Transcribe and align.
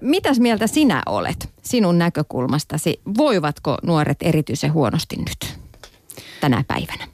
mitäs 0.00 0.40
mieltä 0.40 0.66
sinä 0.66 1.02
olet 1.06 1.48
sinun 1.62 1.98
näkökulmastasi? 1.98 3.00
Voivatko 3.16 3.78
nuoret 3.82 4.18
erityisen 4.20 4.72
huonosti 4.72 5.16
nyt 5.16 5.58
tänä 6.40 6.64
päivänä? 6.68 7.08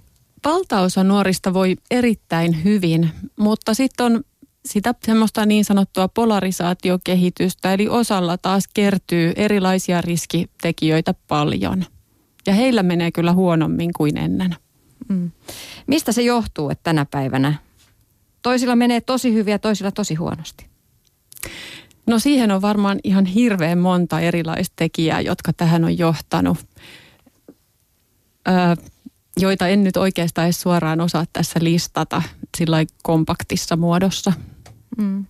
Valtaosa 0.45 1.05
nuorista 1.05 1.55
voi 1.55 1.77
erittäin 1.91 2.65
hyvin, 2.65 3.11
mutta 3.37 3.75
sitten 3.75 4.07
on 4.07 4.25
sitä 4.67 4.95
semmoista 5.07 5.47
niin 5.47 5.65
sanottua 5.65 6.09
polarisaatiokehitystä, 6.09 7.73
eli 7.73 7.89
osalla 7.89 8.39
taas 8.39 8.65
kertyy 8.75 9.33
erilaisia 9.37 10.01
riskitekijöitä 10.01 11.15
paljon. 11.29 11.85
Ja 12.47 12.55
heillä 12.55 12.83
menee 12.83 13.13
kyllä 13.13 13.33
huonommin 13.33 13.91
kuin 13.97 14.17
ennen. 14.17 14.57
Mm. 15.09 15.31
Mistä 15.87 16.13
se 16.13 16.23
johtuu, 16.23 16.71
että 16.71 16.83
tänä 16.83 17.07
päivänä 17.11 17.55
toisilla 18.43 18.77
menee 18.77 19.01
tosi 19.01 19.33
hyvin 19.35 19.53
ja 19.53 19.59
toisilla 19.59 19.93
tosi 19.93 20.15
huonosti? 20.15 20.67
No 22.07 22.19
siihen 22.19 22.51
on 22.51 22.63
varmaan 22.63 22.99
ihan 23.05 23.25
hirveän 23.25 23.79
monta 23.79 24.21
erilaista 24.21 24.73
tekijää, 24.77 25.21
jotka 25.21 25.53
tähän 25.53 25.85
on 25.85 25.99
johtanut, 25.99 26.59
öö, 28.49 28.55
joita 29.37 29.69
en 29.69 29.85
nyt 29.85 29.97
oikeastaan 29.97 30.47
edes 30.47 30.61
suoraan 30.61 31.01
osaa 31.01 31.25
tässä 31.33 31.59
listata 31.63 32.23
sillä 32.57 32.85
kompaktissa 33.03 33.77
muodossa. 33.77 34.33
Mm. 34.99 35.25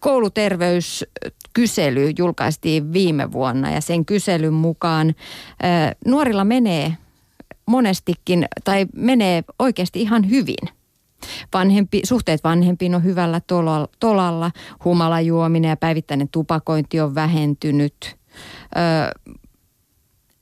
Kouluterveyskysely 0.00 2.12
julkaistiin 2.18 2.92
viime 2.92 3.32
vuonna 3.32 3.70
ja 3.70 3.80
sen 3.80 4.04
kyselyn 4.04 4.52
mukaan 4.52 5.08
ö, 5.08 5.12
nuorilla 6.06 6.44
menee 6.44 6.96
monestikin 7.66 8.46
tai 8.64 8.86
menee 8.96 9.44
oikeasti 9.58 10.02
ihan 10.02 10.30
hyvin. 10.30 10.68
Vanhempi, 11.54 12.00
suhteet 12.04 12.44
vanhempiin 12.44 12.94
on 12.94 13.04
hyvällä 13.04 13.40
tolalla, 14.00 14.50
humalajuominen 14.84 15.68
ja 15.68 15.76
päivittäinen 15.76 16.28
tupakointi 16.28 17.00
on 17.00 17.14
vähentynyt. 17.14 18.16
Ö, 18.76 19.30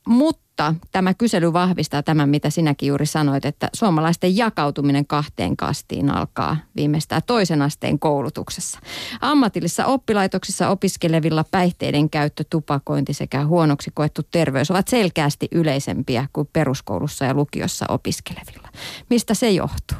mutta 0.07 0.43
mutta 0.53 0.75
tämä 0.91 1.13
kysely 1.13 1.53
vahvistaa 1.53 2.03
tämän, 2.03 2.29
mitä 2.29 2.49
sinäkin 2.49 2.87
juuri 2.87 3.05
sanoit, 3.05 3.45
että 3.45 3.69
suomalaisten 3.73 4.37
jakautuminen 4.37 5.07
kahteen 5.07 5.57
kastiin 5.57 6.09
alkaa 6.09 6.57
viimeistään 6.75 7.21
toisen 7.25 7.61
asteen 7.61 7.99
koulutuksessa. 7.99 8.79
Ammatillisissa 9.21 9.85
oppilaitoksissa 9.85 10.69
opiskelevilla 10.69 11.45
päihteiden 11.51 12.09
käyttö, 12.09 12.43
tupakointi 12.49 13.13
sekä 13.13 13.45
huonoksi 13.45 13.91
koettu 13.93 14.21
terveys 14.31 14.71
ovat 14.71 14.87
selkeästi 14.87 15.47
yleisempiä 15.51 16.27
kuin 16.33 16.49
peruskoulussa 16.53 17.25
ja 17.25 17.33
lukiossa 17.33 17.85
opiskelevilla. 17.89 18.69
Mistä 19.09 19.33
se 19.33 19.51
johtuu? 19.51 19.97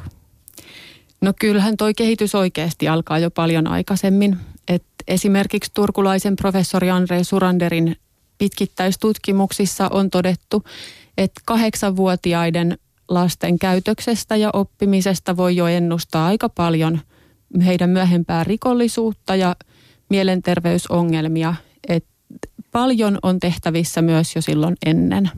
No 1.24 1.32
kyllähän 1.40 1.76
toi 1.76 1.94
kehitys 1.94 2.34
oikeasti 2.34 2.88
alkaa 2.88 3.18
jo 3.18 3.30
paljon 3.30 3.66
aikaisemmin. 3.66 4.36
Et 4.68 4.84
esimerkiksi 5.08 5.70
turkulaisen 5.74 6.36
professori 6.36 6.90
Andre 6.90 7.24
Suranderin 7.24 7.96
pitkittäistutkimuksissa 8.38 9.88
on 9.88 10.10
todettu, 10.10 10.64
että 11.18 11.40
kahdeksanvuotiaiden 11.44 12.78
lasten 13.08 13.58
käytöksestä 13.58 14.36
ja 14.36 14.50
oppimisesta 14.52 15.36
voi 15.36 15.56
jo 15.56 15.66
ennustaa 15.66 16.26
aika 16.26 16.48
paljon 16.48 17.00
heidän 17.66 17.90
myöhempää 17.90 18.44
rikollisuutta 18.44 19.36
ja 19.36 19.56
mielenterveysongelmia. 20.10 21.54
Et 21.88 22.06
paljon 22.72 23.18
on 23.22 23.40
tehtävissä 23.40 24.02
myös 24.02 24.36
jo 24.36 24.42
silloin 24.42 24.76
ennen. 24.86 25.30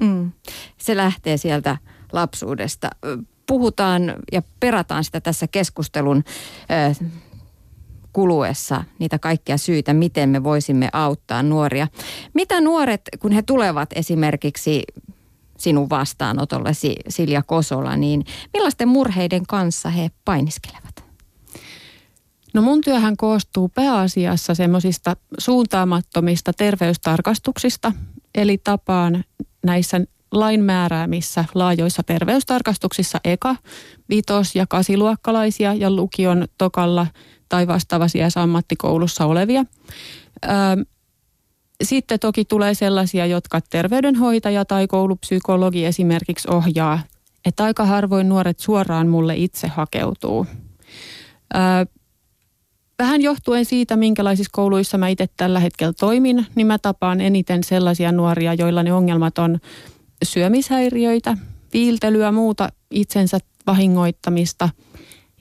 Mm. 0.00 0.32
Se 0.78 0.96
lähtee 0.96 1.36
sieltä 1.36 1.76
lapsuudesta. 2.12 2.90
Puhutaan 3.46 4.14
ja 4.32 4.42
perataan 4.60 5.04
sitä 5.04 5.20
tässä 5.20 5.46
keskustelun 5.46 6.24
kuluessa 8.12 8.84
niitä 8.98 9.18
kaikkia 9.18 9.58
syitä, 9.58 9.94
miten 9.94 10.28
me 10.28 10.44
voisimme 10.44 10.88
auttaa 10.92 11.42
nuoria. 11.42 11.88
Mitä 12.34 12.60
nuoret, 12.60 13.00
kun 13.18 13.32
he 13.32 13.42
tulevat 13.42 13.90
esimerkiksi 13.94 14.82
sinun 15.58 15.90
vastaanotollesi 15.90 16.96
Silja 17.08 17.42
Kosola, 17.42 17.96
niin 17.96 18.24
millaisten 18.52 18.88
murheiden 18.88 19.46
kanssa 19.46 19.88
he 19.90 20.10
painiskelevat? 20.24 21.04
No 22.54 22.62
mun 22.62 22.80
työhän 22.80 23.16
koostuu 23.16 23.68
pääasiassa 23.68 24.54
semmoisista 24.54 25.16
suuntaamattomista 25.38 26.52
terveystarkastuksista, 26.52 27.92
eli 28.34 28.58
tapaan 28.58 29.24
näissä 29.66 30.00
lain 30.32 30.64
määräämissä 30.64 31.44
laajoissa 31.54 32.02
terveystarkastuksissa 32.02 33.20
eka, 33.24 33.56
vitos- 34.08 34.56
ja 34.56 34.66
kasiluokkalaisia 34.68 35.74
ja 35.74 35.90
lukion 35.90 36.46
tokalla– 36.58 37.06
tai 37.48 37.66
vastaavassa 37.66 38.42
ammattikoulussa 38.42 39.26
olevia. 39.26 39.64
Sitten 41.82 42.20
toki 42.20 42.44
tulee 42.44 42.74
sellaisia, 42.74 43.26
jotka 43.26 43.60
terveydenhoitaja 43.60 44.64
tai 44.64 44.86
koulupsykologi 44.86 45.84
esimerkiksi 45.84 46.48
ohjaa, 46.50 47.00
että 47.44 47.64
aika 47.64 47.84
harvoin 47.84 48.28
nuoret 48.28 48.58
suoraan 48.58 49.08
mulle 49.08 49.36
itse 49.36 49.68
hakeutuu. 49.68 50.46
Vähän 52.98 53.22
johtuen 53.22 53.64
siitä, 53.64 53.96
minkälaisissa 53.96 54.50
kouluissa 54.52 54.98
mä 54.98 55.08
itse 55.08 55.26
tällä 55.36 55.60
hetkellä 55.60 55.92
toimin, 56.00 56.46
niin 56.54 56.66
mä 56.66 56.78
tapaan 56.78 57.20
eniten 57.20 57.64
sellaisia 57.64 58.12
nuoria, 58.12 58.54
joilla 58.54 58.82
ne 58.82 58.92
ongelmat 58.92 59.38
on 59.38 59.58
syömishäiriöitä, 60.24 61.36
viiltelyä, 61.72 62.32
muuta 62.32 62.68
itsensä 62.90 63.38
vahingoittamista 63.66 64.68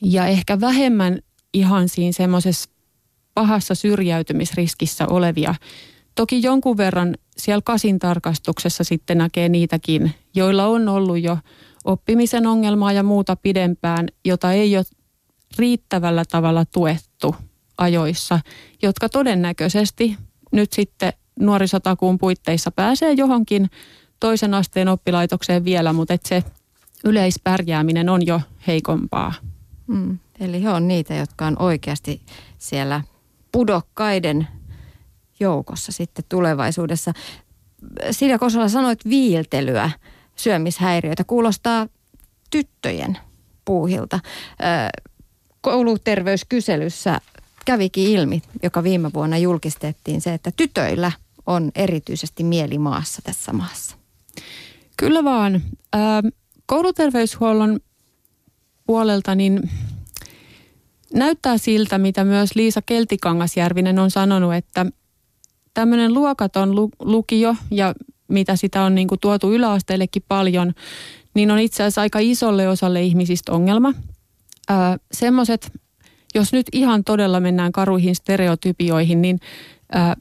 ja 0.01 0.27
ehkä 0.27 0.61
vähemmän 0.61 1.19
ihan 1.53 1.89
siinä 1.89 2.11
semmoisessa 2.11 2.69
pahassa 3.33 3.75
syrjäytymisriskissä 3.75 5.07
olevia. 5.07 5.55
Toki 6.15 6.43
jonkun 6.43 6.77
verran 6.77 7.15
siellä 7.37 7.61
kasin 7.65 7.99
tarkastuksessa 7.99 8.83
sitten 8.83 9.17
näkee 9.17 9.49
niitäkin, 9.49 10.13
joilla 10.35 10.65
on 10.65 10.89
ollut 10.89 11.23
jo 11.23 11.37
oppimisen 11.85 12.47
ongelmaa 12.47 12.91
ja 12.91 13.03
muuta 13.03 13.35
pidempään, 13.35 14.07
jota 14.25 14.51
ei 14.51 14.77
ole 14.77 14.85
riittävällä 15.57 16.23
tavalla 16.31 16.65
tuettu 16.65 17.35
ajoissa, 17.77 18.39
jotka 18.81 19.09
todennäköisesti 19.09 20.17
nyt 20.51 20.73
sitten 20.73 21.13
nuorisotakuun 21.39 22.17
puitteissa 22.17 22.71
pääsee 22.71 23.13
johonkin 23.13 23.69
toisen 24.19 24.53
asteen 24.53 24.87
oppilaitokseen 24.87 25.65
vielä, 25.65 25.93
mutta 25.93 26.13
että 26.13 26.29
se 26.29 26.43
yleispärjääminen 27.03 28.09
on 28.09 28.25
jo 28.25 28.41
heikompaa. 28.67 29.33
Mm. 29.87 30.19
Eli 30.39 30.63
he 30.63 30.69
on 30.69 30.87
niitä, 30.87 31.15
jotka 31.15 31.47
on 31.47 31.61
oikeasti 31.61 32.21
siellä 32.57 33.01
pudokkaiden 33.51 34.47
joukossa 35.39 35.91
sitten 35.91 36.25
tulevaisuudessa. 36.29 37.13
Silja 38.11 38.39
Kosola 38.39 38.69
sanoit 38.69 38.99
viiltelyä, 39.09 39.91
syömishäiriöitä. 40.35 41.23
Kuulostaa 41.23 41.87
tyttöjen 42.49 43.17
puuhilta. 43.65 44.19
Kouluterveyskyselyssä 45.61 47.19
kävikin 47.65 48.07
ilmi, 48.07 48.41
joka 48.63 48.83
viime 48.83 49.13
vuonna 49.13 49.37
julkistettiin 49.37 50.21
se, 50.21 50.33
että 50.33 50.51
tytöillä 50.57 51.11
on 51.45 51.71
erityisesti 51.75 52.43
mieli 52.43 52.77
maassa 52.77 53.21
tässä 53.21 53.53
maassa. 53.53 53.95
Kyllä 54.97 55.23
vaan. 55.23 55.61
Kouluterveyshuollon 56.65 57.79
puolelta 58.85 59.35
niin 59.35 59.69
näyttää 61.13 61.57
siltä, 61.57 61.97
mitä 61.97 62.23
myös 62.23 62.55
Liisa 62.55 62.81
Keltikangasjärvinen 62.81 63.99
on 63.99 64.11
sanonut, 64.11 64.53
että 64.53 64.85
tämmöinen 65.73 66.13
luokaton 66.13 66.75
lukio 66.99 67.55
ja 67.71 67.93
mitä 68.27 68.55
sitä 68.55 68.83
on 68.83 68.95
niin 68.95 69.07
kuin 69.07 69.19
tuotu 69.19 69.53
yläasteellekin 69.53 70.23
paljon, 70.27 70.73
niin 71.33 71.51
on 71.51 71.59
itse 71.59 71.83
asiassa 71.83 72.01
aika 72.01 72.19
isolle 72.19 72.69
osalle 72.69 73.01
ihmisistä 73.01 73.51
ongelma. 73.51 73.93
Semmoiset, 75.11 75.71
jos 76.35 76.53
nyt 76.53 76.67
ihan 76.73 77.03
todella 77.03 77.39
mennään 77.39 77.71
karuihin 77.71 78.15
stereotypioihin, 78.15 79.21
niin 79.21 79.39
ää, 79.91 80.15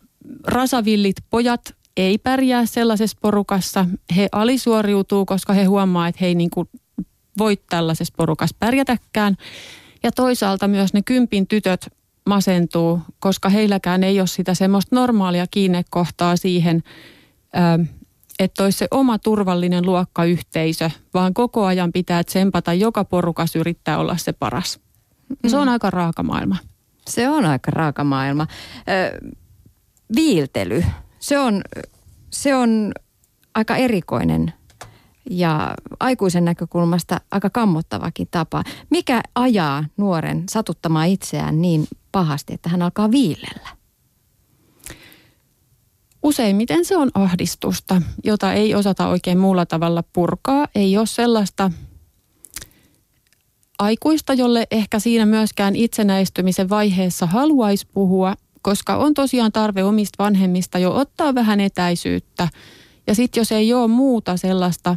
rasavillit 0.46 1.16
pojat 1.30 1.74
ei 1.96 2.18
pärjää 2.18 2.66
sellaisessa 2.66 3.18
porukassa. 3.20 3.86
He 4.16 4.28
alisuoriutuu, 4.32 5.24
koska 5.26 5.52
he 5.52 5.64
huomaa, 5.64 6.08
että 6.08 6.18
he 6.20 6.26
ei 6.26 6.34
niin 6.34 6.50
kuin 6.50 6.68
voi 7.38 7.56
tällaisessa 7.56 8.14
porukassa 8.16 8.56
pärjätäkään. 8.58 9.36
Ja 10.02 10.12
toisaalta 10.12 10.68
myös 10.68 10.94
ne 10.94 11.02
kympin 11.02 11.46
tytöt 11.46 11.88
masentuu, 12.26 13.00
koska 13.18 13.48
heilläkään 13.48 14.04
ei 14.04 14.20
ole 14.20 14.26
sitä 14.26 14.54
semmoista 14.54 14.96
normaalia 14.96 15.46
kiinnekohtaa 15.50 16.36
siihen, 16.36 16.82
että 18.38 18.64
olisi 18.64 18.78
se 18.78 18.88
oma 18.90 19.18
turvallinen 19.18 19.86
luokkayhteisö, 19.86 20.90
vaan 21.14 21.34
koko 21.34 21.64
ajan 21.64 21.92
pitää 21.92 22.24
tsempata, 22.24 22.72
joka 22.72 23.04
porukas 23.04 23.56
yrittää 23.56 23.98
olla 23.98 24.16
se 24.16 24.32
paras. 24.32 24.80
Ja 25.42 25.50
se 25.50 25.56
on 25.56 25.66
mm. 25.66 25.72
aika 25.72 25.90
raaka 25.90 26.22
maailma. 26.22 26.56
Se 27.08 27.28
on 27.28 27.44
aika 27.44 27.70
raaka 27.70 28.04
maailma. 28.04 28.46
Ö, 28.88 29.18
viiltely, 30.16 30.84
se 31.24 31.38
on, 31.38 31.62
se 32.30 32.54
on 32.54 32.92
aika 33.54 33.76
erikoinen 33.76 34.52
ja 35.30 35.74
aikuisen 36.00 36.44
näkökulmasta 36.44 37.20
aika 37.30 37.50
kammottavakin 37.50 38.28
tapa. 38.30 38.64
Mikä 38.90 39.22
ajaa 39.34 39.84
nuoren 39.96 40.44
satuttamaan 40.50 41.08
itseään 41.08 41.62
niin 41.62 41.86
pahasti, 42.12 42.54
että 42.54 42.68
hän 42.68 42.82
alkaa 42.82 43.10
viilellä? 43.10 43.68
Useimmiten 46.22 46.84
se 46.84 46.96
on 46.96 47.10
ahdistusta, 47.14 48.02
jota 48.24 48.52
ei 48.52 48.74
osata 48.74 49.08
oikein 49.08 49.38
muulla 49.38 49.66
tavalla 49.66 50.04
purkaa. 50.12 50.68
Ei 50.74 50.96
ole 50.98 51.06
sellaista 51.06 51.70
aikuista, 53.78 54.34
jolle 54.34 54.66
ehkä 54.70 54.98
siinä 54.98 55.26
myöskään 55.26 55.76
itsenäistymisen 55.76 56.68
vaiheessa 56.68 57.26
haluaisi 57.26 57.86
puhua, 57.94 58.34
koska 58.64 58.96
on 58.96 59.14
tosiaan 59.14 59.52
tarve 59.52 59.84
omista 59.84 60.24
vanhemmista 60.24 60.78
jo 60.78 60.96
ottaa 60.96 61.34
vähän 61.34 61.60
etäisyyttä. 61.60 62.48
Ja 63.06 63.14
sitten 63.14 63.40
jos 63.40 63.52
ei 63.52 63.72
ole 63.72 63.88
muuta 63.88 64.36
sellaista 64.36 64.96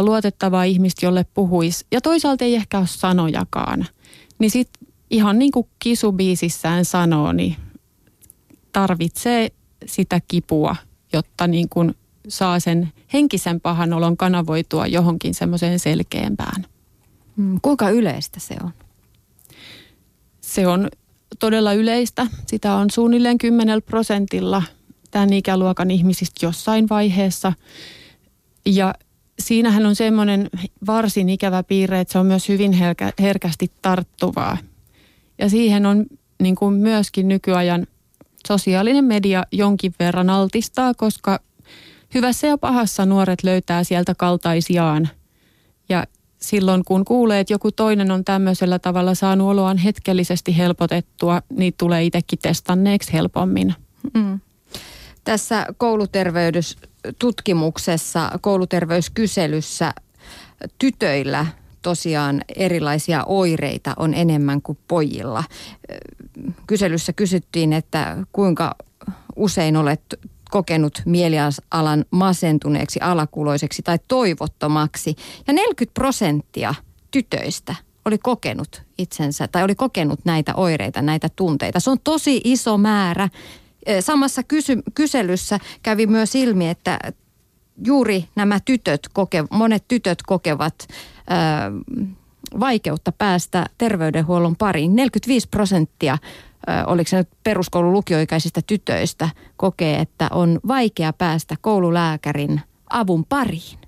luotettavaa 0.00 0.64
ihmistä, 0.64 1.06
jolle 1.06 1.26
puhuisi, 1.34 1.86
ja 1.92 2.00
toisaalta 2.00 2.44
ei 2.44 2.54
ehkä 2.54 2.78
ole 2.78 2.86
sanojakaan, 2.86 3.86
niin 4.38 4.50
sitten 4.50 4.88
ihan 5.10 5.38
niin 5.38 5.52
kuin 5.52 5.66
kisubiisissään 5.78 6.84
sanoo, 6.84 7.32
niin 7.32 7.56
tarvitsee 8.72 9.48
sitä 9.86 10.20
kipua, 10.28 10.76
jotta 11.12 11.46
niin 11.46 11.68
kuin 11.68 11.94
saa 12.28 12.60
sen 12.60 12.92
henkisen 13.12 13.60
pahan 13.60 13.92
olon 13.92 14.16
kanavoitua 14.16 14.86
johonkin 14.86 15.34
semmoiseen 15.34 15.78
selkeämpään. 15.78 16.66
Mm, 17.36 17.58
kuinka 17.62 17.90
yleistä 17.90 18.40
se 18.40 18.56
on? 18.64 18.70
Se 20.40 20.66
on 20.66 20.88
todella 21.38 21.72
yleistä. 21.72 22.26
Sitä 22.46 22.74
on 22.74 22.90
suunnilleen 22.90 23.38
10 23.38 23.82
prosentilla 23.82 24.62
tämän 25.10 25.32
ikäluokan 25.32 25.90
ihmisistä 25.90 26.46
jossain 26.46 26.88
vaiheessa. 26.88 27.52
Ja 28.66 28.94
siinähän 29.38 29.86
on 29.86 29.96
semmoinen 29.96 30.50
varsin 30.86 31.28
ikävä 31.28 31.62
piirre, 31.62 32.00
että 32.00 32.12
se 32.12 32.18
on 32.18 32.26
myös 32.26 32.48
hyvin 32.48 32.72
herkä, 32.72 33.12
herkästi 33.20 33.70
tarttuvaa. 33.82 34.58
Ja 35.38 35.50
siihen 35.50 35.86
on 35.86 36.06
niin 36.42 36.54
kuin 36.54 36.74
myöskin 36.74 37.28
nykyajan 37.28 37.86
sosiaalinen 38.46 39.04
media 39.04 39.44
jonkin 39.52 39.94
verran 39.98 40.30
altistaa, 40.30 40.94
koska 40.94 41.40
hyvässä 42.14 42.46
ja 42.46 42.58
pahassa 42.58 43.06
nuoret 43.06 43.42
löytää 43.42 43.84
sieltä 43.84 44.14
kaltaisiaan. 44.14 45.08
Ja 45.88 46.04
silloin 46.38 46.84
kun 46.84 47.04
kuulee, 47.04 47.40
että 47.40 47.52
joku 47.52 47.72
toinen 47.72 48.10
on 48.10 48.24
tämmöisellä 48.24 48.78
tavalla 48.78 49.14
saanut 49.14 49.48
oloaan 49.48 49.78
hetkellisesti 49.78 50.56
helpotettua, 50.56 51.42
niin 51.50 51.74
tulee 51.78 52.04
itsekin 52.04 52.38
testanneeksi 52.42 53.12
helpommin. 53.12 53.74
Mm. 54.14 54.40
Tässä 55.24 55.66
kouluterveydystutkimuksessa, 55.76 58.30
kouluterveyskyselyssä 58.40 59.92
tytöillä 60.78 61.46
tosiaan 61.82 62.42
erilaisia 62.56 63.24
oireita 63.24 63.94
on 63.96 64.14
enemmän 64.14 64.62
kuin 64.62 64.78
pojilla. 64.88 65.44
Kyselyssä 66.66 67.12
kysyttiin, 67.12 67.72
että 67.72 68.16
kuinka 68.32 68.74
usein 69.36 69.76
olet 69.76 70.02
kokenut 70.50 71.02
mielialan 71.04 72.04
masentuneeksi, 72.10 73.00
alakuloiseksi 73.00 73.82
tai 73.82 73.98
toivottomaksi. 74.08 75.16
Ja 75.46 75.52
40 75.52 75.94
prosenttia 75.94 76.74
tytöistä 77.10 77.74
oli 78.04 78.18
kokenut 78.18 78.82
itsensä 78.98 79.48
tai 79.48 79.62
oli 79.64 79.74
kokenut 79.74 80.20
näitä 80.24 80.54
oireita, 80.54 81.02
näitä 81.02 81.28
tunteita. 81.36 81.80
Se 81.80 81.90
on 81.90 82.00
tosi 82.04 82.40
iso 82.44 82.78
määrä. 82.78 83.28
Samassa 84.00 84.42
kysy- 84.42 84.82
kyselyssä 84.94 85.60
kävi 85.82 86.06
myös 86.06 86.34
ilmi, 86.34 86.68
että 86.68 86.98
juuri 87.84 88.24
nämä 88.36 88.60
tytöt, 88.64 89.00
koke, 89.12 89.44
monet 89.50 89.84
tytöt 89.88 90.18
kokevat 90.26 90.74
ää, 91.28 91.72
vaikeutta 92.60 93.12
päästä 93.12 93.66
terveydenhuollon 93.78 94.56
pariin. 94.56 94.96
45 94.96 95.48
prosenttia 95.48 96.18
oliko 96.86 97.08
se 97.08 97.16
nyt 97.16 97.28
peruskoulun 97.44 97.92
lukioikäisistä 97.92 98.60
tytöistä, 98.66 99.28
kokee, 99.56 100.00
että 100.00 100.28
on 100.32 100.60
vaikea 100.68 101.12
päästä 101.12 101.56
koululääkärin 101.60 102.60
avun 102.90 103.24
pariin. 103.24 103.78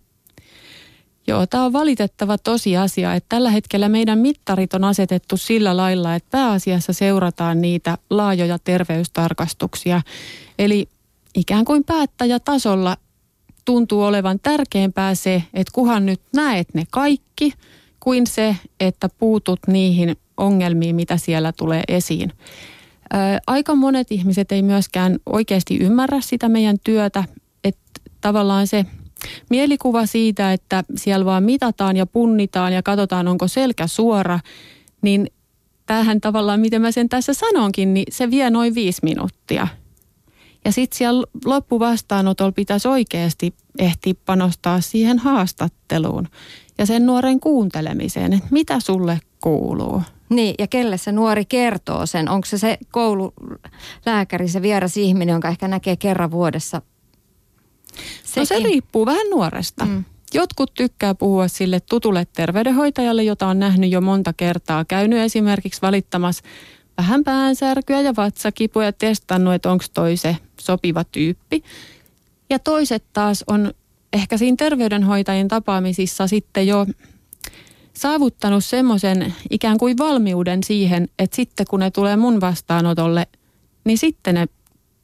Joo, 1.26 1.46
tämä 1.46 1.64
on 1.64 1.72
valitettava 1.72 2.38
tosiasia, 2.38 3.14
että 3.14 3.26
tällä 3.28 3.50
hetkellä 3.50 3.88
meidän 3.88 4.18
mittarit 4.18 4.74
on 4.74 4.84
asetettu 4.84 5.36
sillä 5.36 5.76
lailla, 5.76 6.14
että 6.14 6.28
pääasiassa 6.30 6.92
seurataan 6.92 7.60
niitä 7.60 7.98
laajoja 8.10 8.58
terveystarkastuksia. 8.58 10.02
Eli 10.58 10.88
ikään 11.34 11.64
kuin 11.64 11.84
päättäjätasolla 11.84 12.96
tuntuu 13.64 14.02
olevan 14.02 14.40
tärkeämpää 14.42 15.14
se, 15.14 15.42
että 15.54 15.70
kuhan 15.74 16.06
nyt 16.06 16.20
näet 16.34 16.74
ne 16.74 16.84
kaikki, 16.90 17.52
kuin 18.00 18.26
se, 18.26 18.56
että 18.80 19.08
puutut 19.18 19.60
niihin 19.66 20.16
ongelmiin, 20.38 20.96
mitä 20.96 21.16
siellä 21.16 21.52
tulee 21.52 21.82
esiin. 21.88 22.32
Aika 23.46 23.74
monet 23.74 24.12
ihmiset 24.12 24.52
ei 24.52 24.62
myöskään 24.62 25.18
oikeasti 25.26 25.76
ymmärrä 25.78 26.20
sitä 26.20 26.48
meidän 26.48 26.76
työtä, 26.84 27.24
että 27.64 27.90
tavallaan 28.20 28.66
se 28.66 28.86
mielikuva 29.50 30.06
siitä, 30.06 30.52
että 30.52 30.84
siellä 30.96 31.24
vaan 31.24 31.42
mitataan 31.42 31.96
ja 31.96 32.06
punnitaan 32.06 32.72
ja 32.72 32.82
katsotaan, 32.82 33.28
onko 33.28 33.48
selkä 33.48 33.86
suora, 33.86 34.40
niin 35.02 35.26
tähän 35.86 36.20
tavallaan, 36.20 36.60
miten 36.60 36.82
mä 36.82 36.92
sen 36.92 37.08
tässä 37.08 37.32
sanonkin, 37.32 37.94
niin 37.94 38.06
se 38.10 38.30
vie 38.30 38.50
noin 38.50 38.74
viisi 38.74 39.00
minuuttia. 39.02 39.68
Ja 40.64 40.72
sitten 40.72 40.98
siellä 40.98 41.26
loppuvastaanotolla 41.44 42.52
pitäisi 42.52 42.88
oikeasti 42.88 43.54
ehtiä 43.78 44.14
panostaa 44.26 44.80
siihen 44.80 45.18
haastatteluun 45.18 46.28
ja 46.78 46.86
sen 46.86 47.06
nuoren 47.06 47.40
kuuntelemiseen, 47.40 48.32
että 48.32 48.48
mitä 48.50 48.80
sulle 48.80 49.20
kuuluu. 49.40 50.02
Niin, 50.28 50.54
ja 50.58 50.66
kelle 50.66 50.98
se 50.98 51.12
nuori 51.12 51.44
kertoo 51.44 52.06
sen? 52.06 52.28
Onko 52.28 52.46
se 52.46 52.58
se 52.58 52.78
koululääkäri, 52.90 54.48
se 54.48 54.62
vieras 54.62 54.96
ihminen, 54.96 55.32
jonka 55.32 55.48
ehkä 55.48 55.68
näkee 55.68 55.96
kerran 55.96 56.30
vuodessa? 56.30 56.82
Sekin. 58.24 58.40
No 58.40 58.44
se 58.44 58.58
riippuu 58.58 59.06
vähän 59.06 59.30
nuoresta. 59.30 59.84
Mm. 59.84 60.04
Jotkut 60.34 60.74
tykkää 60.74 61.14
puhua 61.14 61.48
sille 61.48 61.80
tutulle 61.80 62.26
terveydenhoitajalle, 62.36 63.22
jota 63.22 63.46
on 63.46 63.58
nähnyt 63.58 63.90
jo 63.90 64.00
monta 64.00 64.32
kertaa. 64.32 64.84
Käynyt 64.84 65.18
esimerkiksi 65.18 65.82
valittamassa 65.82 66.44
vähän 66.98 67.24
päänsärkyä 67.24 68.00
ja 68.00 68.16
vatsakipuja 68.16 68.86
ja 68.86 68.92
testannut, 68.92 69.54
että 69.54 69.70
onko 69.70 69.84
toi 69.94 70.16
se 70.16 70.36
sopiva 70.60 71.04
tyyppi. 71.04 71.62
Ja 72.50 72.58
toiset 72.58 73.04
taas 73.12 73.44
on 73.46 73.72
ehkä 74.12 74.36
siinä 74.36 74.56
terveydenhoitajien 74.56 75.48
tapaamisissa 75.48 76.26
sitten 76.26 76.66
jo 76.66 76.86
saavuttanut 77.98 78.64
semmoisen 78.64 79.34
ikään 79.50 79.78
kuin 79.78 79.98
valmiuden 79.98 80.64
siihen, 80.64 81.08
että 81.18 81.36
sitten 81.36 81.66
kun 81.70 81.80
ne 81.80 81.90
tulee 81.90 82.16
mun 82.16 82.40
vastaanotolle, 82.40 83.26
niin 83.84 83.98
sitten 83.98 84.34
ne 84.34 84.46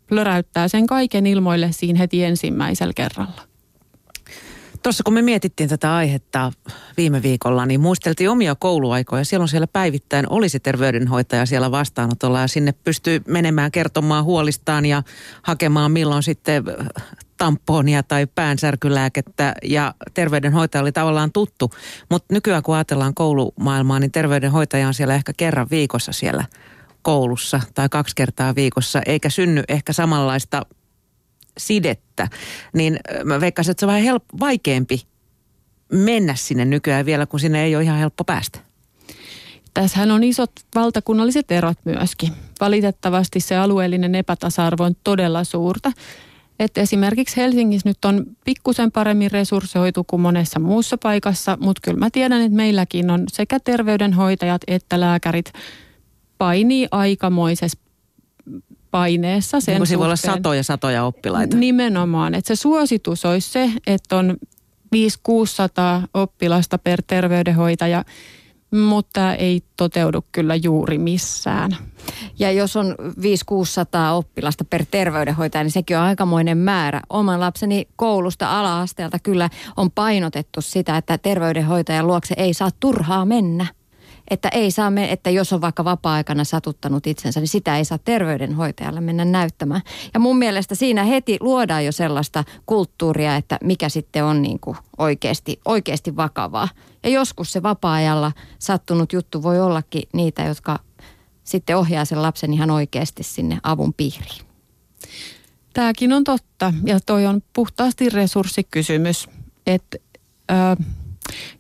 plöräyttää 0.07 0.69
sen 0.69 0.87
kaiken 0.87 1.27
ilmoille 1.27 1.73
siinä 1.73 1.99
heti 1.99 2.25
ensimmäisellä 2.25 2.93
kerralla. 2.97 3.43
Tuossa 4.83 5.05
kun 5.05 5.15
me 5.15 5.23
mietittiin 5.23 5.69
tätä 5.69 5.95
aihetta 5.95 6.53
viime 6.97 7.23
viikolla, 7.23 7.67
niin 7.67 7.81
muisteltiin 7.81 8.31
omia 8.31 8.55
kouluaikoja. 8.55 9.25
Silloin 9.25 9.49
siellä 9.49 9.67
päivittäin 9.67 10.29
olisi 10.29 10.61
terveydenhoitaja 10.61 11.47
siellä 11.47 11.71
vastaanotolla 11.71 12.41
ja 12.41 12.49
sinne 12.49 12.73
pystyy 12.73 13.23
menemään 13.29 13.73
kertomaan 13.73 14.25
huolistaan 14.25 14.87
ja 14.87 15.03
hakemaan 15.43 15.93
milloin 15.93 16.23
sitten 16.23 16.65
tamponia 17.45 18.03
tai 18.03 18.27
päänsärkylääkettä 18.27 19.55
ja 19.63 19.95
terveydenhoitaja 20.15 20.83
oli 20.83 20.93
tavallaan 20.93 21.33
tuttu. 21.33 21.71
Mutta 22.11 22.35
nykyään 22.35 22.63
kun 22.63 22.75
ajatellaan 22.75 23.15
koulumaailmaa, 23.15 24.01
niin 24.01 24.13
terveydenhoitaja 24.13 24.89
on 24.89 24.95
siellä 24.95 25.15
ehkä 25.15 25.33
kerran 25.37 25.67
viikossa 25.71 26.13
siellä 26.13 26.45
koulussa 27.03 27.61
tai 27.75 27.89
kaksi 27.89 28.17
kertaa 28.17 28.55
viikossa, 28.55 29.03
eikä 29.07 29.31
synny 29.31 29.63
ehkä 29.69 29.93
samanlaista 29.93 30.67
sidettä. 31.59 32.29
Niin 32.75 32.99
mä 33.25 33.41
veikkaisin, 33.41 33.71
että 33.71 33.81
se 33.81 33.87
on 33.87 33.93
vähän 33.93 34.15
help- 34.15 34.41
vaikeampi 34.41 35.03
mennä 35.93 36.35
sinne 36.35 36.65
nykyään 36.65 37.07
vielä, 37.07 37.27
kun 37.27 37.41
sinne 37.41 37.65
ei 37.65 37.77
ole 37.77 37.85
ihan 37.85 37.99
helppo 37.99 38.25
päästä. 38.25 38.59
Tässähän 39.75 40.11
on 40.11 40.25
isot 40.25 40.53
valtakunnalliset 40.75 41.53
erot 41.53 41.79
myöskin. 41.85 42.33
Valitettavasti 42.61 43.41
se 43.41 43.57
alueellinen 43.57 44.15
epätasa-arvo 44.15 44.85
on 44.85 44.97
todella 45.05 45.45
suurta. 45.45 45.93
Että 46.59 46.81
esimerkiksi 46.81 47.37
Helsingissä 47.37 47.89
nyt 47.89 48.05
on 48.05 48.25
pikkusen 48.45 48.93
paremmin 48.93 49.31
resurssoitu 49.31 50.05
kuin 50.05 50.23
monessa 50.23 50.61
muussa 50.61 50.99
paikassa, 50.99 51.59
mutta 51.61 51.81
kyllä 51.85 51.99
mä 51.99 52.11
tiedän, 52.11 52.43
että 52.43 52.57
meilläkin 52.57 53.11
on 53.11 53.25
sekä 53.29 53.61
terveydenhoitajat 53.61 54.63
että 54.67 55.01
lääkärit 55.01 55.53
painii 56.39 56.89
aikamoisessa 56.91 57.79
paineessa 58.91 59.61
sen 59.61 59.83
niin 59.83 59.99
voi 59.99 60.05
olla 60.05 60.17
satoja 60.17 60.63
satoja 60.63 61.05
oppilaita. 61.05 61.57
Nimenomaan, 61.57 62.35
että 62.35 62.49
se 62.49 62.61
suositus 62.61 63.25
olisi 63.25 63.51
se, 63.51 63.71
että 63.87 64.17
on 64.17 64.37
5-600 64.95 64.99
oppilasta 66.15 66.79
per 66.79 67.03
terveydenhoitaja, 67.07 68.05
mutta 68.75 69.35
ei 69.35 69.63
toteudu 69.77 70.25
kyllä 70.33 70.55
juuri 70.55 70.99
missään. 70.99 71.77
Ja 72.39 72.53
jos 72.53 72.77
on 72.77 72.87
5-600 72.87 72.95
oppilasta 74.13 74.65
per 74.65 74.85
terveydenhoitaja, 74.91 75.65
niin 75.65 75.71
sekin 75.71 75.99
on 75.99 76.03
aikamoinen 76.03 76.59
määrä. 76.59 77.01
Oman 77.11 77.41
lapseni 77.41 77.89
koulusta 77.97 78.59
ala-asteelta 78.61 79.19
kyllä 79.19 79.51
on 79.77 79.91
painotettu 79.91 80.61
sitä, 80.61 80.97
että 80.97 81.19
terveydenhoitajan 81.19 82.07
luokse 82.07 82.35
ei 82.39 82.55
saa 82.55 82.71
turhaa 82.81 83.25
mennä. 83.25 83.67
Että 84.31 84.49
ei 84.49 84.71
saa 84.71 84.91
me, 84.91 85.13
että 85.13 85.31
jos 85.31 85.53
on 85.53 85.61
vaikka 85.61 85.85
vapaa-aikana 85.85 86.45
satuttanut 86.45 87.07
itsensä, 87.07 87.41
niin 87.41 87.49
sitä 87.49 87.79
ei 87.79 87.85
saa 87.85 87.99
terveydenhoitajalle 87.99 89.01
mennä 89.01 89.25
näyttämään. 89.25 89.83
Ja 90.15 90.21
mun 90.21 90.39
mielestä 90.39 90.75
siinä 90.75 91.05
heti 91.05 91.37
luodaan 91.41 91.85
jo 91.85 91.93
sellaista 91.93 92.45
kulttuuria, 92.67 93.37
että 93.37 93.59
mikä 93.65 93.89
sitten 93.89 94.25
on 94.25 94.43
niin 94.43 94.61
kuin 94.61 94.77
oikeasti, 94.99 95.61
oikeasti 95.65 96.17
vakavaa. 96.17 96.69
Ja 97.03 97.11
joskus 97.11 97.53
se 97.53 97.63
vapaa-ajalla 97.63 98.33
sattunut 98.59 99.13
juttu 99.13 99.43
voi 99.43 99.61
ollakin 99.61 100.03
niitä, 100.13 100.43
jotka 100.43 100.79
sitten 101.45 101.77
ohjaa 101.77 102.05
sen 102.05 102.23
lapsen 102.23 102.55
ihan 102.55 102.71
oikeasti 102.71 103.23
sinne 103.23 103.59
avun 103.63 103.95
piiriin. 103.95 104.45
Tämäkin 105.73 106.13
on 106.13 106.25
totta 106.25 106.73
ja 106.85 107.01
toi 107.01 107.27
on 107.27 107.43
puhtaasti 107.53 108.09
resurssikysymys. 108.09 109.29
Että 109.67 109.99
ö, 110.51 110.55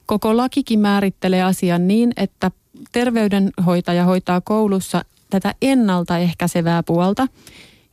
koko 0.07 0.37
lakikin 0.37 0.81
määrittelee 0.81 1.43
asian 1.43 1.89
niin, 1.89 2.13
että 2.17 2.51
terveydenhoitaja 2.93 4.05
hoitaa 4.05 4.41
koulussa 4.41 5.05
tätä 5.31 5.55
ennaltaehkäisevää 5.63 6.83
puolta 6.83 7.29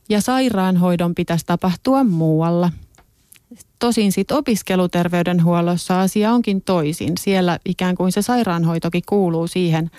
ja 0.08 0.20
sairaanhoidon 0.20 1.14
pitäisi 1.14 1.46
tapahtua 1.46 2.04
muualla. 2.04 2.70
Tosin 3.78 4.12
sitten 4.12 4.36
opiskeluterveydenhuollossa 4.36 6.00
asia 6.00 6.32
onkin 6.32 6.62
toisin. 6.62 7.12
Siellä 7.20 7.58
ikään 7.64 7.94
kuin 7.94 8.12
se 8.12 8.22
sairaanhoitokin 8.22 9.02
kuuluu 9.08 9.46
siihen, 9.46 9.90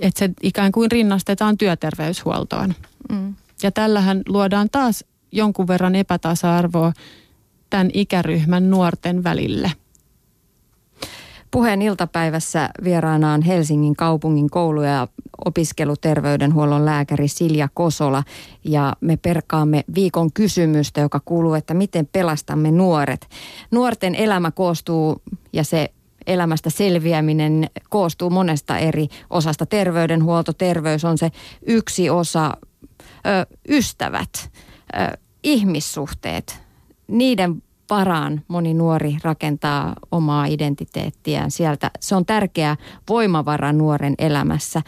että 0.00 0.18
se 0.18 0.30
ikään 0.42 0.72
kuin 0.72 0.90
rinnastetaan 0.90 1.58
työterveyshuoltoon. 1.58 2.74
Mm. 3.12 3.34
Ja 3.62 3.70
tällähän 3.70 4.22
luodaan 4.28 4.68
taas 4.72 5.04
jonkun 5.32 5.68
verran 5.68 5.94
epätasa-arvoa 5.94 6.92
tämän 7.70 7.90
ikäryhmän 7.94 8.70
nuorten 8.70 9.24
välille. 9.24 9.72
Puheen 11.54 11.82
iltapäivässä 11.82 12.70
vieraana 12.84 13.32
on 13.32 13.42
Helsingin 13.42 13.96
kaupungin 13.96 14.50
koulu- 14.50 14.82
ja 14.82 15.08
opiskeluterveydenhuollon 15.44 16.84
lääkäri 16.84 17.28
Silja 17.28 17.68
Kosola. 17.74 18.22
Ja 18.64 18.92
me 19.00 19.16
perkaamme 19.16 19.84
viikon 19.94 20.32
kysymystä, 20.32 21.00
joka 21.00 21.20
kuuluu, 21.24 21.54
että 21.54 21.74
miten 21.74 22.08
pelastamme 22.12 22.70
nuoret. 22.70 23.28
Nuorten 23.70 24.14
elämä 24.14 24.50
koostuu 24.50 25.22
ja 25.52 25.64
se 25.64 25.88
elämästä 26.26 26.70
selviäminen 26.70 27.70
koostuu 27.90 28.30
monesta 28.30 28.78
eri 28.78 29.08
osasta. 29.30 29.66
Terveydenhuolto, 29.66 30.52
terveys 30.52 31.04
on 31.04 31.18
se 31.18 31.30
yksi 31.66 32.10
osa 32.10 32.56
ö, 33.26 33.56
ystävät, 33.68 34.50
ö, 34.96 35.18
ihmissuhteet, 35.42 36.60
niiden 37.08 37.62
varaan 37.98 38.42
moni 38.48 38.74
nuori 38.74 39.16
rakentaa 39.22 39.94
omaa 40.10 40.46
identiteettiään 40.46 41.50
sieltä. 41.50 41.90
Se 42.00 42.16
on 42.16 42.26
tärkeä 42.26 42.76
voimavara 43.08 43.72
nuoren 43.72 44.14
elämässä. 44.18 44.82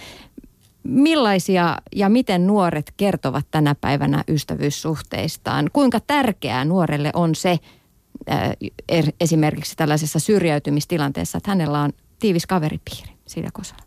Millaisia 0.83 1.79
ja 1.97 2.09
miten 2.09 2.47
nuoret 2.47 2.93
kertovat 2.97 3.47
tänä 3.51 3.75
päivänä 3.75 4.25
ystävyyssuhteistaan? 4.29 5.71
Kuinka 5.73 6.01
tärkeää 6.01 6.65
nuorelle 6.65 7.11
on 7.15 7.35
se 7.35 7.59
er, 8.89 9.05
esimerkiksi 9.21 9.77
tällaisessa 9.77 10.19
syrjäytymistilanteessa, 10.19 11.39
että 11.39 11.51
hänellä 11.51 11.81
on 11.81 11.93
tiivis 12.19 12.47
kaveripiiri? 12.47 13.13
Siitä 13.27 13.49
Kosola. 13.53 13.83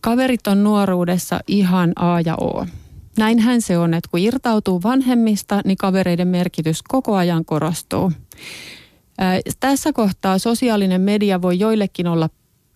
Kaverit 0.00 0.46
on 0.46 0.64
nuoruudessa 0.64 1.40
ihan 1.46 1.92
A 1.96 2.20
ja 2.20 2.36
O. 2.36 2.66
Näinhän 3.18 3.62
se 3.62 3.78
on, 3.78 3.94
että 3.94 4.10
kun 4.10 4.20
irtautuu 4.20 4.82
vanhemmista, 4.82 5.60
niin 5.64 5.76
kavereiden 5.76 6.28
merkitys 6.28 6.82
koko 6.82 7.16
ajan 7.16 7.44
korostuu. 7.44 8.12
Tässä 9.60 9.92
kohtaa 9.92 10.38
sosiaalinen 10.38 11.00
media 11.00 11.42
voi 11.42 11.58
joillekin 11.58 12.06
olla 12.06 12.30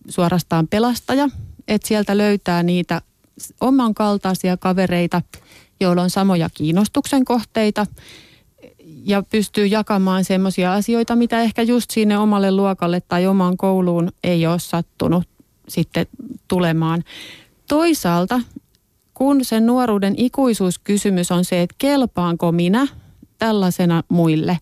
suorastaan 0.09 0.67
pelastaja, 0.67 1.29
että 1.67 1.87
sieltä 1.87 2.17
löytää 2.17 2.63
niitä 2.63 3.01
oman 3.61 3.93
kaltaisia 3.93 4.57
kavereita, 4.57 5.21
joilla 5.79 6.01
on 6.01 6.09
samoja 6.09 6.49
kiinnostuksen 6.53 7.25
kohteita 7.25 7.85
ja 9.03 9.23
pystyy 9.23 9.65
jakamaan 9.65 10.25
semmoisia 10.25 10.73
asioita, 10.73 11.15
mitä 11.15 11.41
ehkä 11.41 11.61
just 11.61 11.91
sinne 11.91 12.17
omalle 12.17 12.51
luokalle 12.51 13.01
tai 13.01 13.27
omaan 13.27 13.57
kouluun 13.57 14.11
ei 14.23 14.47
ole 14.47 14.59
sattunut 14.59 15.23
sitten 15.67 16.07
tulemaan. 16.47 17.03
Toisaalta, 17.67 18.41
kun 19.17 19.45
sen 19.45 19.65
nuoruuden 19.65 20.13
ikuisuuskysymys 20.17 21.31
on 21.31 21.45
se, 21.45 21.61
että 21.61 21.75
kelpaanko 21.77 22.51
minä 22.51 22.87
tällaisena 23.37 24.03
muille, 24.09 24.59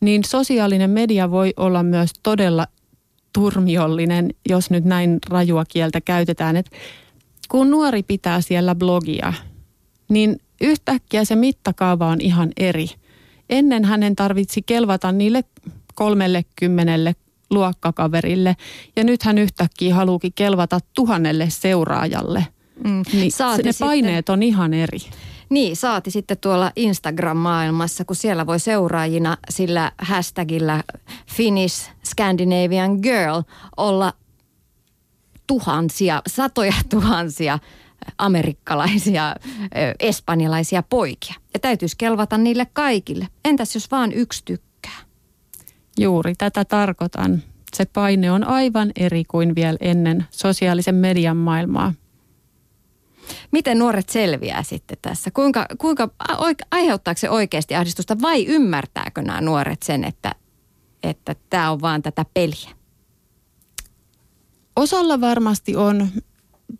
niin 0.00 0.24
sosiaalinen 0.24 0.90
media 0.90 1.30
voi 1.30 1.54
olla 1.56 1.82
myös 1.82 2.10
todella 2.22 2.66
turmiollinen, 3.32 4.34
jos 4.48 4.70
nyt 4.70 4.84
näin 4.84 5.18
rajua 5.28 5.64
kieltä 5.64 6.00
käytetään. 6.00 6.56
Että 6.56 6.76
kun 7.48 7.70
nuori 7.70 8.02
pitää 8.02 8.40
siellä 8.40 8.74
blogia, 8.74 9.32
niin 10.08 10.40
yhtäkkiä 10.60 11.24
se 11.24 11.36
mittakaava 11.36 12.08
on 12.08 12.20
ihan 12.20 12.50
eri. 12.56 12.86
Ennen 13.50 13.84
hänen 13.84 14.16
tarvitsi 14.16 14.62
kelvata 14.62 15.12
niille 15.12 15.44
kolmelle 15.94 16.44
kymmenelle 16.56 17.14
luokkakaverille. 17.50 18.56
Ja 18.96 19.04
nyt 19.04 19.22
hän 19.22 19.38
yhtäkkiä 19.38 19.94
haluukin 19.94 20.32
kelvata 20.34 20.78
tuhannelle 20.94 21.50
seuraajalle. 21.50 22.46
Mm. 22.84 23.02
Niin 23.12 23.32
saati 23.32 23.62
ne 23.62 23.72
sitten, 23.72 23.88
paineet 23.88 24.28
on 24.28 24.42
ihan 24.42 24.74
eri. 24.74 24.98
Niin, 25.50 25.76
saati 25.76 26.10
sitten 26.10 26.38
tuolla 26.38 26.72
Instagram-maailmassa, 26.76 28.04
kun 28.04 28.16
siellä 28.16 28.46
voi 28.46 28.60
seuraajina 28.60 29.36
sillä 29.50 29.92
hashtagillä 29.98 30.82
Finnish 31.30 31.90
Scandinavian 32.04 32.98
Girl 33.02 33.42
olla 33.76 34.12
tuhansia, 35.46 36.22
satoja 36.26 36.74
tuhansia 36.90 37.58
amerikkalaisia, 38.18 39.36
espanjalaisia 40.00 40.82
poikia. 40.82 41.34
Ja 41.54 41.60
täytyisi 41.60 41.96
kelvata 41.98 42.38
niille 42.38 42.66
kaikille. 42.72 43.28
Entäs 43.44 43.74
jos 43.74 43.90
vaan 43.90 44.12
yksi 44.12 44.42
tykkää? 44.44 44.98
Juuri 45.98 46.34
tätä 46.34 46.64
tarkoitan. 46.64 47.42
Se 47.74 47.84
paine 47.84 48.30
on 48.30 48.44
aivan 48.44 48.92
eri 48.96 49.24
kuin 49.24 49.54
vielä 49.54 49.78
ennen 49.80 50.24
sosiaalisen 50.30 50.94
median 50.94 51.36
maailmaa. 51.36 51.92
Miten 53.50 53.78
nuoret 53.78 54.08
selviää 54.08 54.62
sitten 54.62 54.98
tässä? 55.02 55.30
Kuinka, 55.30 55.66
kuinka 55.78 56.10
aiheuttaako 56.70 57.18
se 57.18 57.30
oikeasti 57.30 57.74
ahdistusta 57.74 58.20
vai 58.22 58.46
ymmärtääkö 58.46 59.22
nämä 59.22 59.40
nuoret 59.40 59.82
sen, 59.82 60.04
että 60.04 60.34
että 61.02 61.36
tämä 61.50 61.70
on 61.70 61.80
vaan 61.80 62.02
tätä 62.02 62.24
peliä? 62.34 62.70
Osalla 64.76 65.20
varmasti 65.20 65.76
on 65.76 66.08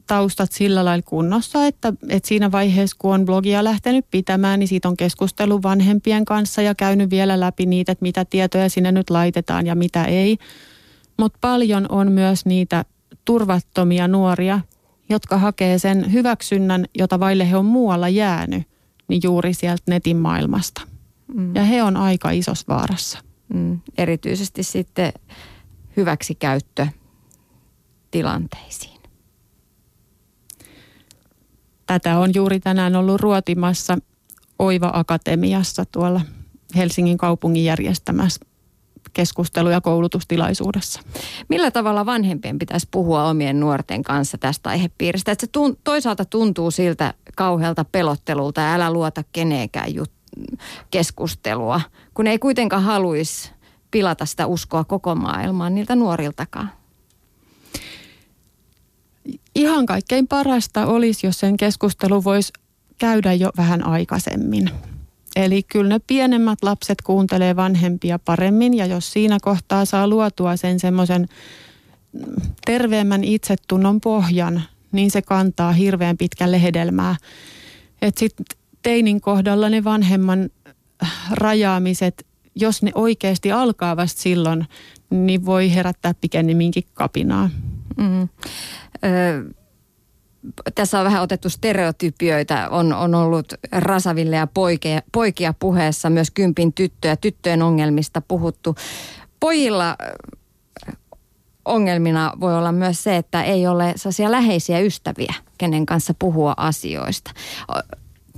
taustat 0.06 0.52
sillä 0.52 0.84
lailla 0.84 1.02
kunnossa, 1.02 1.66
että, 1.66 1.92
että 2.08 2.28
siinä 2.28 2.52
vaiheessa, 2.52 2.96
kun 2.98 3.14
on 3.14 3.24
blogia 3.24 3.64
lähtenyt 3.64 4.06
pitämään, 4.10 4.60
niin 4.60 4.68
siitä 4.68 4.88
on 4.88 4.96
keskustelu 4.96 5.62
vanhempien 5.62 6.24
kanssa 6.24 6.62
ja 6.62 6.74
käynyt 6.74 7.10
vielä 7.10 7.40
läpi 7.40 7.66
niitä, 7.66 7.92
että 7.92 8.02
mitä 8.02 8.24
tietoja 8.24 8.68
sinne 8.68 8.92
nyt 8.92 9.10
laitetaan 9.10 9.66
ja 9.66 9.74
mitä 9.74 10.04
ei. 10.04 10.38
Mutta 11.18 11.38
paljon 11.40 11.86
on 11.88 12.12
myös 12.12 12.46
niitä 12.46 12.84
turvattomia 13.24 14.08
nuoria, 14.08 14.60
jotka 15.08 15.38
hakee 15.38 15.78
sen 15.78 16.12
hyväksynnän, 16.12 16.84
jota 16.98 17.20
vaille 17.20 17.50
he 17.50 17.56
on 17.56 17.64
muualla 17.64 18.08
jäänyt, 18.08 18.62
niin 19.08 19.20
juuri 19.24 19.54
sieltä 19.54 19.82
netin 19.88 20.16
maailmasta. 20.16 20.80
Mm. 21.34 21.54
Ja 21.54 21.64
he 21.64 21.82
on 21.82 21.96
aika 21.96 22.30
isossa 22.30 22.64
vaarassa. 22.68 23.18
Mm. 23.54 23.80
Erityisesti 23.98 24.62
sitten 24.62 25.12
hyväksikäyttö 25.96 26.86
tilanteisiin. 28.10 29.00
Tätä 31.86 32.18
on 32.18 32.30
juuri 32.34 32.60
tänään 32.60 32.96
ollut 32.96 33.20
ruotimassa 33.20 33.98
Oiva 34.58 34.90
Akatemiassa 34.94 35.84
tuolla 35.92 36.20
Helsingin 36.76 37.18
kaupungin 37.18 37.64
järjestämässä 37.64 38.40
keskustelu- 39.14 39.70
ja 39.70 39.80
koulutustilaisuudessa. 39.80 41.00
Millä 41.48 41.70
tavalla 41.70 42.06
vanhempien 42.06 42.58
pitäisi 42.58 42.88
puhua 42.90 43.24
omien 43.24 43.60
nuorten 43.60 44.02
kanssa 44.02 44.38
tästä 44.38 44.70
aihepiiristä? 44.70 45.32
Että 45.32 45.46
se 45.46 45.52
tunt, 45.52 45.78
toisaalta 45.84 46.24
tuntuu 46.24 46.70
siltä 46.70 47.14
kauhealta 47.36 47.84
pelottelulta 47.84 48.60
ja 48.60 48.74
älä 48.74 48.92
luota 48.92 49.24
kenenkään 49.32 49.88
jut- 49.88 50.44
keskustelua, 50.90 51.80
kun 52.14 52.26
ei 52.26 52.38
kuitenkaan 52.38 52.82
haluaisi 52.82 53.50
pilata 53.90 54.26
sitä 54.26 54.46
uskoa 54.46 54.84
koko 54.84 55.14
maailmaan 55.14 55.74
niiltä 55.74 55.96
nuoriltakaan 55.96 56.70
ihan 59.54 59.86
kaikkein 59.86 60.28
parasta 60.28 60.86
olisi, 60.86 61.26
jos 61.26 61.40
sen 61.40 61.56
keskustelu 61.56 62.24
voisi 62.24 62.52
käydä 62.98 63.32
jo 63.32 63.50
vähän 63.56 63.86
aikaisemmin. 63.86 64.70
Eli 65.36 65.62
kyllä 65.62 65.88
ne 65.88 65.98
pienemmät 66.06 66.58
lapset 66.62 67.02
kuuntelee 67.02 67.56
vanhempia 67.56 68.18
paremmin 68.18 68.74
ja 68.74 68.86
jos 68.86 69.12
siinä 69.12 69.38
kohtaa 69.42 69.84
saa 69.84 70.08
luotua 70.08 70.56
sen 70.56 70.80
semmoisen 70.80 71.28
terveemmän 72.66 73.24
itsetunnon 73.24 74.00
pohjan, 74.00 74.62
niin 74.92 75.10
se 75.10 75.22
kantaa 75.22 75.72
hirveän 75.72 76.16
pitkälle 76.16 76.62
hedelmää. 76.62 77.16
Että 78.02 78.18
sitten 78.18 78.46
teinin 78.82 79.20
kohdalla 79.20 79.68
ne 79.68 79.84
vanhemman 79.84 80.50
rajaamiset, 81.30 82.26
jos 82.54 82.82
ne 82.82 82.92
oikeasti 82.94 83.52
alkaa 83.52 83.96
vasta 83.96 84.22
silloin, 84.22 84.66
niin 85.10 85.46
voi 85.46 85.74
herättää 85.74 86.14
pikemminkin 86.20 86.84
kapinaa. 86.94 87.50
Mm. 87.96 88.22
Ö, 88.22 88.28
tässä 90.74 90.98
on 90.98 91.04
vähän 91.04 91.22
otettu 91.22 91.48
stereotypioita, 91.48 92.68
on, 92.68 92.92
on 92.92 93.14
ollut 93.14 93.54
rasaville 93.72 94.36
ja 94.36 94.46
poikia, 94.46 95.02
poikia 95.12 95.54
puheessa, 95.58 96.10
myös 96.10 96.30
kympin 96.30 96.72
tyttöjä, 96.72 97.16
tyttöjen 97.16 97.62
ongelmista 97.62 98.20
puhuttu. 98.28 98.74
Pojilla 99.40 99.96
ongelmina 101.64 102.32
voi 102.40 102.58
olla 102.58 102.72
myös 102.72 103.02
se, 103.02 103.16
että 103.16 103.42
ei 103.42 103.66
ole 103.66 103.92
sellaisia 103.96 104.30
läheisiä 104.30 104.78
ystäviä, 104.78 105.34
kenen 105.58 105.86
kanssa 105.86 106.14
puhua 106.18 106.54
asioista. 106.56 107.30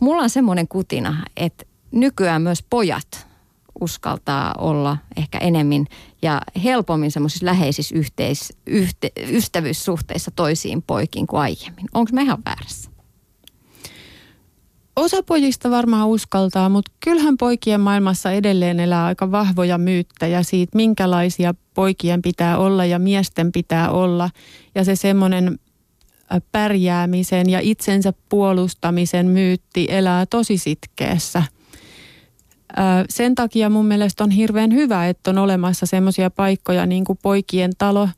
Mulla 0.01 0.23
on 0.23 0.31
semmoinen 0.31 0.69
kutina, 0.69 1.25
että 1.37 1.65
nykyään 1.91 2.43
myös 2.43 2.65
pojat 2.71 3.26
uskaltaa 3.81 4.55
olla 4.59 4.97
ehkä 5.17 5.39
enemmän 5.39 5.85
ja 6.23 6.41
helpommin 6.65 7.11
semmoisissa 7.11 7.47
läheisissä 7.47 7.99
yhteis, 7.99 8.53
yhte, 8.67 9.11
ystävyyssuhteissa 9.31 10.31
toisiin 10.37 10.83
poikiin 10.83 11.27
kuin 11.27 11.41
aiemmin. 11.41 11.87
Onko 11.95 12.11
mä 12.13 12.21
ihan 12.21 12.39
väärässä? 12.45 12.91
Osa 14.97 15.23
pojista 15.23 15.71
varmaan 15.71 16.09
uskaltaa, 16.09 16.69
mutta 16.69 16.93
kyllähän 17.05 17.37
poikien 17.37 17.81
maailmassa 17.81 18.33
edelleen 18.33 18.81
elää 18.81 19.05
aika 19.05 19.31
vahvoja 19.31 19.79
myyttejä 19.79 20.43
siitä, 20.43 20.77
minkälaisia 20.77 21.55
poikien 21.75 22.23
pitää 22.23 22.59
olla 22.59 22.85
ja 22.85 22.99
miesten 22.99 23.53
pitää 23.53 23.91
olla. 23.91 24.31
Ja 24.75 24.85
se 24.85 24.97
semmoinen 24.97 25.59
pärjäämisen 26.53 27.51
ja 27.51 27.61
itsensä 27.63 28.13
puolustamisen 28.29 29.27
myytti 29.27 29.87
elää 29.91 30.27
tosi 30.27 30.59
sitkeässä– 30.59 31.43
sen 33.09 33.35
takia 33.35 33.71
mun 33.71 33.87
mielestä 33.87 34.25
on 34.25 34.31
hirveän 34.31 34.73
hyvä, 34.73 35.09
että 35.09 35.31
on 35.31 35.39
olemassa 35.39 35.87
semmoisia 35.87 36.31
paikkoja 36.31 36.87
niin 36.87 37.05
kuin 37.05 37.19
poikien 37.23 37.71
talo, 37.79 38.09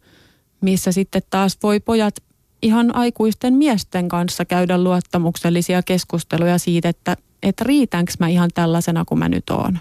missä 0.60 0.92
sitten 0.92 1.22
taas 1.30 1.58
voi 1.62 1.80
pojat 1.80 2.14
ihan 2.62 2.96
aikuisten 2.96 3.54
miesten 3.54 4.08
kanssa 4.08 4.44
käydä 4.44 4.82
luottamuksellisia 4.82 5.82
keskusteluja 5.82 6.58
siitä, 6.58 6.88
että, 6.88 7.16
että 7.42 7.64
riitänkö 7.64 8.12
mä 8.18 8.28
ihan 8.28 8.50
tällaisena 8.54 9.04
kuin 9.04 9.18
mä 9.18 9.28
nyt 9.28 9.50
oon. 9.50 9.78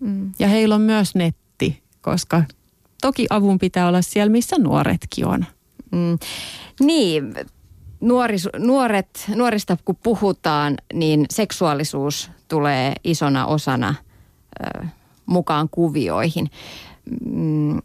Mm. 0.00 0.32
Ja 0.38 0.48
heillä 0.48 0.74
on 0.74 0.80
myös 0.80 1.14
netti, 1.14 1.82
koska 2.00 2.44
toki 3.02 3.26
avun 3.30 3.58
pitää 3.58 3.88
olla 3.88 4.02
siellä, 4.02 4.32
missä 4.32 4.56
nuoretkin 4.58 5.26
on. 5.26 5.44
Mm. 5.92 6.18
Niin, 6.80 7.34
nuoris, 8.00 8.48
nuoret, 8.58 9.24
nuorista 9.34 9.76
kun 9.84 9.96
puhutaan, 10.02 10.76
niin 10.94 11.26
seksuaalisuus 11.30 12.30
tulee 12.48 12.94
isona 13.04 13.46
osana 13.46 13.94
ö, 14.60 14.86
mukaan 15.26 15.68
kuvioihin. 15.70 16.50
Mm, 17.24 17.78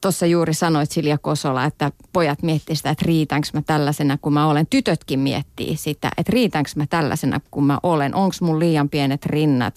Tuossa 0.00 0.26
juuri 0.26 0.54
sanoit 0.54 0.90
Silja 0.90 1.18
Kosola, 1.18 1.64
että 1.64 1.92
pojat 2.12 2.42
miettii 2.42 2.76
sitä, 2.76 2.90
että 2.90 3.04
riitänkö 3.06 3.48
mä 3.52 3.62
tällaisena 3.62 4.18
kuin 4.22 4.32
mä 4.32 4.46
olen. 4.46 4.66
Tytötkin 4.66 5.20
miettii 5.20 5.76
sitä, 5.76 6.10
että 6.16 6.32
riitänkö 6.32 6.70
mä 6.76 6.86
tällaisena 6.86 7.40
kuin 7.50 7.64
mä 7.64 7.78
olen. 7.82 8.14
Onko 8.14 8.34
mun 8.40 8.58
liian 8.58 8.88
pienet 8.88 9.26
rinnat, 9.26 9.74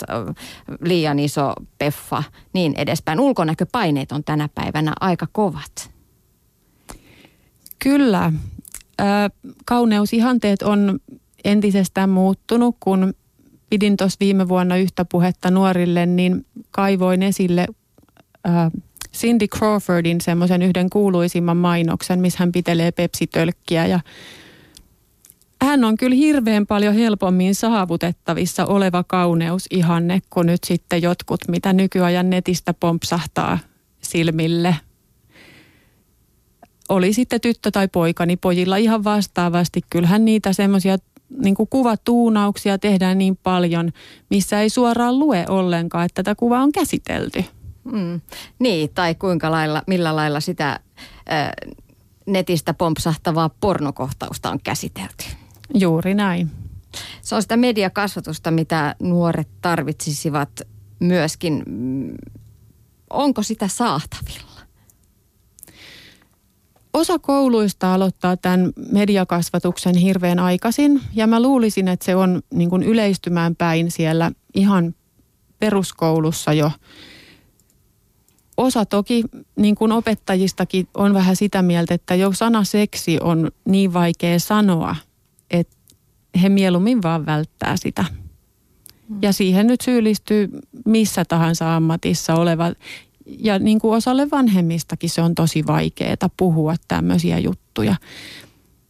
liian 0.81 1.19
iso 1.19 1.53
peffa, 1.77 2.23
niin 2.53 2.73
edespäin. 2.77 3.19
Ulkonäköpaineet 3.19 4.11
on 4.11 4.23
tänä 4.23 4.49
päivänä 4.55 4.93
aika 4.99 5.27
kovat. 5.31 5.91
Kyllä 7.79 8.31
kauneusihanteet 9.65 10.61
on 10.61 10.99
entisestään 11.43 12.09
muuttunut, 12.09 12.75
kun 12.79 13.13
pidin 13.69 13.97
tuossa 13.97 14.17
viime 14.19 14.49
vuonna 14.49 14.77
yhtä 14.77 15.05
puhetta 15.05 15.51
nuorille, 15.51 16.05
niin 16.05 16.45
kaivoin 16.71 17.23
esille 17.23 17.67
äh, 18.47 18.71
Cindy 19.13 19.47
Crawfordin 19.47 20.21
semmoisen 20.21 20.61
yhden 20.61 20.89
kuuluisimman 20.89 21.57
mainoksen, 21.57 22.19
missä 22.19 22.39
hän 22.39 22.51
pitelee 22.51 22.91
pepsitölkkiä. 22.91 23.85
Ja 23.85 23.99
hän 25.61 25.83
on 25.83 25.97
kyllä 25.97 26.15
hirveän 26.15 26.67
paljon 26.67 26.95
helpommin 26.95 27.55
saavutettavissa 27.55 28.65
oleva 28.65 29.03
kauneusihanne 29.03 30.21
kuin 30.29 30.47
nyt 30.47 30.63
sitten 30.63 31.01
jotkut, 31.01 31.41
mitä 31.47 31.73
nykyajan 31.73 32.29
netistä 32.29 32.73
pompsahtaa 32.73 33.59
silmille– 34.01 34.75
oli 36.91 37.13
sitten 37.13 37.41
tyttö 37.41 37.71
tai 37.71 37.87
poika, 37.87 38.25
niin 38.25 38.39
pojilla 38.39 38.77
ihan 38.77 39.03
vastaavasti. 39.03 39.81
Kyllähän 39.89 40.25
niitä 40.25 40.53
semmoisia 40.53 40.97
niin 41.43 41.55
kuvatuunauksia 41.69 42.77
tehdään 42.77 43.17
niin 43.17 43.37
paljon, 43.43 43.91
missä 44.29 44.61
ei 44.61 44.69
suoraan 44.69 45.19
lue 45.19 45.45
ollenkaan, 45.49 46.05
että 46.05 46.23
tätä 46.23 46.35
kuvaa 46.35 46.63
on 46.63 46.71
käsitelty. 46.71 47.45
Mm. 47.83 48.21
Niin, 48.59 48.89
tai 48.93 49.15
kuinka 49.15 49.51
lailla, 49.51 49.83
millä 49.87 50.15
lailla 50.15 50.39
sitä 50.39 50.79
äh, 51.31 51.51
netistä 52.25 52.73
pompsahtavaa 52.73 53.49
pornokohtausta 53.49 54.51
on 54.51 54.59
käsitelty. 54.63 55.25
Juuri 55.73 56.13
näin. 56.13 56.51
Se 57.21 57.35
on 57.35 57.41
sitä 57.41 57.57
mediakasvatusta, 57.57 58.51
mitä 58.51 58.95
nuoret 58.99 59.49
tarvitsisivat 59.61 60.49
myöskin. 60.99 61.63
Onko 63.09 63.43
sitä 63.43 63.67
saatavilla? 63.67 64.50
Osa 66.93 67.19
kouluista 67.19 67.93
aloittaa 67.93 68.37
tämän 68.37 68.71
mediakasvatuksen 68.91 69.95
hirveän 69.95 70.39
aikaisin 70.39 71.01
ja 71.13 71.27
mä 71.27 71.41
luulisin, 71.41 71.87
että 71.87 72.05
se 72.05 72.15
on 72.15 72.41
niin 72.53 72.69
kuin 72.69 72.83
yleistymään 72.83 73.55
päin 73.55 73.91
siellä 73.91 74.31
ihan 74.55 74.95
peruskoulussa 75.59 76.53
jo. 76.53 76.71
Osa 78.57 78.85
toki 78.85 79.23
niin 79.55 79.75
kuin 79.75 79.91
opettajistakin 79.91 80.87
on 80.93 81.13
vähän 81.13 81.35
sitä 81.35 81.61
mieltä, 81.61 81.93
että 81.93 82.15
jo 82.15 82.31
sana 82.33 82.63
seksi 82.63 83.17
on 83.21 83.51
niin 83.65 83.93
vaikea 83.93 84.39
sanoa, 84.39 84.95
että 85.51 85.77
he 86.41 86.49
mieluummin 86.49 87.01
vaan 87.01 87.25
välttää 87.25 87.77
sitä. 87.77 88.05
Ja 89.21 89.33
siihen 89.33 89.67
nyt 89.67 89.81
syyllistyy 89.81 90.49
missä 90.85 91.25
tahansa 91.25 91.75
ammatissa 91.75 92.35
oleva 92.35 92.65
ja 93.25 93.59
niin 93.59 93.79
kuin 93.79 93.97
osalle 93.97 94.29
vanhemmistakin 94.31 95.09
se 95.09 95.21
on 95.21 95.35
tosi 95.35 95.67
vaikeaa 95.67 96.29
puhua 96.37 96.75
tämmöisiä 96.87 97.39
juttuja. 97.39 97.95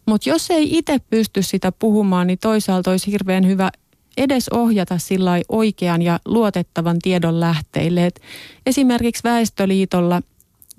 Mutta 0.08 0.30
jos 0.30 0.52
ei 0.52 0.78
itse 0.78 1.00
pysty 1.10 1.42
sitä 1.42 1.72
puhumaan, 1.72 2.28
niin 2.28 2.40
toisaalta 2.40 2.92
olisi 2.92 3.12
hirveän 3.12 3.48
hyvä 3.48 3.72
edes 4.18 4.50
ohjata 4.50 4.98
sillä 4.98 5.32
oikean 5.50 6.02
ja 6.02 6.20
luotettavan 6.26 7.00
tiedon 7.00 7.40
lähteille. 7.40 8.06
Et 8.06 8.22
esimerkiksi 8.66 9.24
Väestöliitolla 9.24 10.22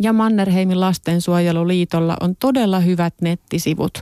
ja 0.00 0.12
Mannerheimin 0.12 0.80
lastensuojeluliitolla 0.80 2.16
on 2.20 2.36
todella 2.36 2.80
hyvät 2.80 3.14
nettisivut, 3.20 3.98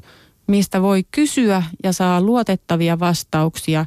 mistä 0.46 0.82
voi 0.82 1.04
kysyä 1.10 1.62
ja 1.84 1.92
saa 1.92 2.20
luotettavia 2.20 3.00
vastauksia. 3.00 3.86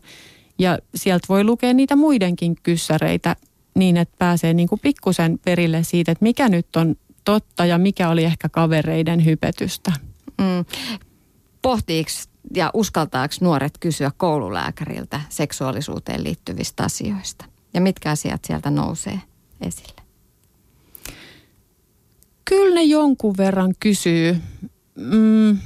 Ja 0.60 0.80
sieltä 0.96 1.26
voi 1.30 1.44
lukea 1.44 1.74
niitä 1.74 1.96
muidenkin 1.96 2.56
kyssäreitä 2.64 3.36
niin, 3.76 3.98
että 3.98 4.16
pääsee 4.20 4.54
niin 4.54 4.68
kuin 4.68 4.80
pikkusen 4.80 5.40
perille 5.46 5.84
siitä, 5.84 6.12
että 6.12 6.24
mikä 6.24 6.50
nyt 6.50 6.76
on 6.76 6.96
totta 7.24 7.66
ja 7.66 7.78
mikä 7.78 8.10
oli 8.10 8.24
ehkä 8.24 8.50
kavereiden 8.50 9.26
hypetystä. 9.26 9.92
Mm. 10.38 10.66
Pohtiiko 11.62 12.10
ja 12.56 12.72
uskaltaako 12.74 13.34
nuoret 13.42 13.78
kysyä 13.80 14.12
koululääkäriltä 14.18 15.22
seksuaalisuuteen 15.30 16.24
liittyvistä 16.24 16.84
asioista? 16.84 17.46
Ja 17.74 17.82
mitkä 17.82 18.12
asiat 18.12 18.46
sieltä 18.46 18.70
nousee 18.70 19.22
esille? 19.62 20.04
Kyllä 22.46 22.76
ne 22.76 22.84
jonkun 22.84 23.38
verran 23.38 23.74
kysyy. 23.80 24.38
Mm, 24.96 25.58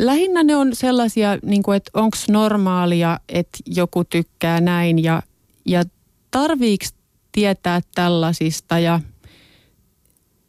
lähinnä 0.00 0.42
ne 0.42 0.56
on 0.56 0.74
sellaisia, 0.74 1.38
niin 1.42 1.62
kuin, 1.62 1.76
että 1.76 1.90
onko 1.94 2.16
normaalia, 2.28 3.20
että 3.28 3.58
joku 3.66 4.04
tykkää 4.04 4.60
näin 4.60 5.04
ja, 5.04 5.22
ja 5.64 5.82
tarviiko 6.30 6.84
tietää 7.32 7.80
tällaisista 7.94 8.78
ja 8.78 9.00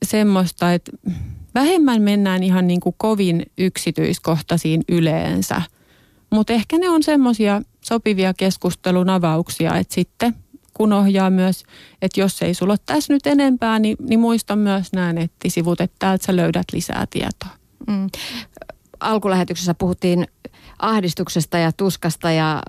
semmoista, 0.05 0.73
että 0.73 0.91
vähemmän 1.55 2.01
mennään 2.01 2.43
ihan 2.43 2.67
niin 2.67 2.79
kuin 2.79 2.95
kovin 2.97 3.45
yksityiskohtaisiin 3.57 4.81
yleensä. 4.89 5.61
Mutta 6.29 6.53
ehkä 6.53 6.77
ne 6.77 6.89
on 6.89 7.03
semmoisia 7.03 7.61
sopivia 7.81 8.33
keskustelun 8.33 9.09
avauksia, 9.09 9.77
että 9.77 9.95
sitten 9.95 10.35
kun 10.73 10.93
ohjaa 10.93 11.29
myös, 11.29 11.63
että 12.01 12.19
jos 12.19 12.41
ei 12.41 12.53
sulla 12.53 12.73
ole 12.73 12.79
tässä 12.85 13.13
nyt 13.13 13.27
enempää, 13.27 13.79
niin, 13.79 13.97
niin 13.99 14.19
muista 14.19 14.55
myös 14.55 14.93
nämä 14.93 15.13
nettisivut, 15.13 15.81
että 15.81 15.95
täältä 15.99 16.25
sä 16.25 16.35
löydät 16.35 16.65
lisää 16.73 17.05
tietoa. 17.09 17.49
Mm 17.87 18.09
alkulähetyksessä 19.01 19.73
puhuttiin 19.73 20.27
ahdistuksesta 20.79 21.57
ja 21.57 21.71
tuskasta 21.71 22.31
ja 22.31 22.63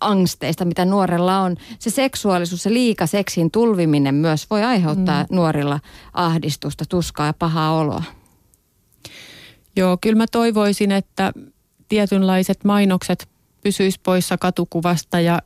angsteista, 0.00 0.64
mitä 0.64 0.84
nuorella 0.84 1.38
on. 1.38 1.56
Se 1.78 1.90
seksuaalisuus, 1.90 2.62
se 2.62 2.72
liika 2.72 3.06
seksin 3.06 3.50
tulviminen 3.50 4.14
myös 4.14 4.50
voi 4.50 4.62
aiheuttaa 4.62 5.22
mm. 5.22 5.36
nuorilla 5.36 5.80
ahdistusta, 6.12 6.84
tuskaa 6.88 7.26
ja 7.26 7.32
pahaa 7.32 7.74
oloa. 7.74 8.02
Joo, 9.76 9.98
kyllä 10.00 10.16
mä 10.16 10.26
toivoisin, 10.32 10.92
että 10.92 11.32
tietynlaiset 11.88 12.64
mainokset 12.64 13.28
pysyis 13.62 13.98
poissa 13.98 14.38
katukuvasta 14.38 15.20
ja 15.20 15.38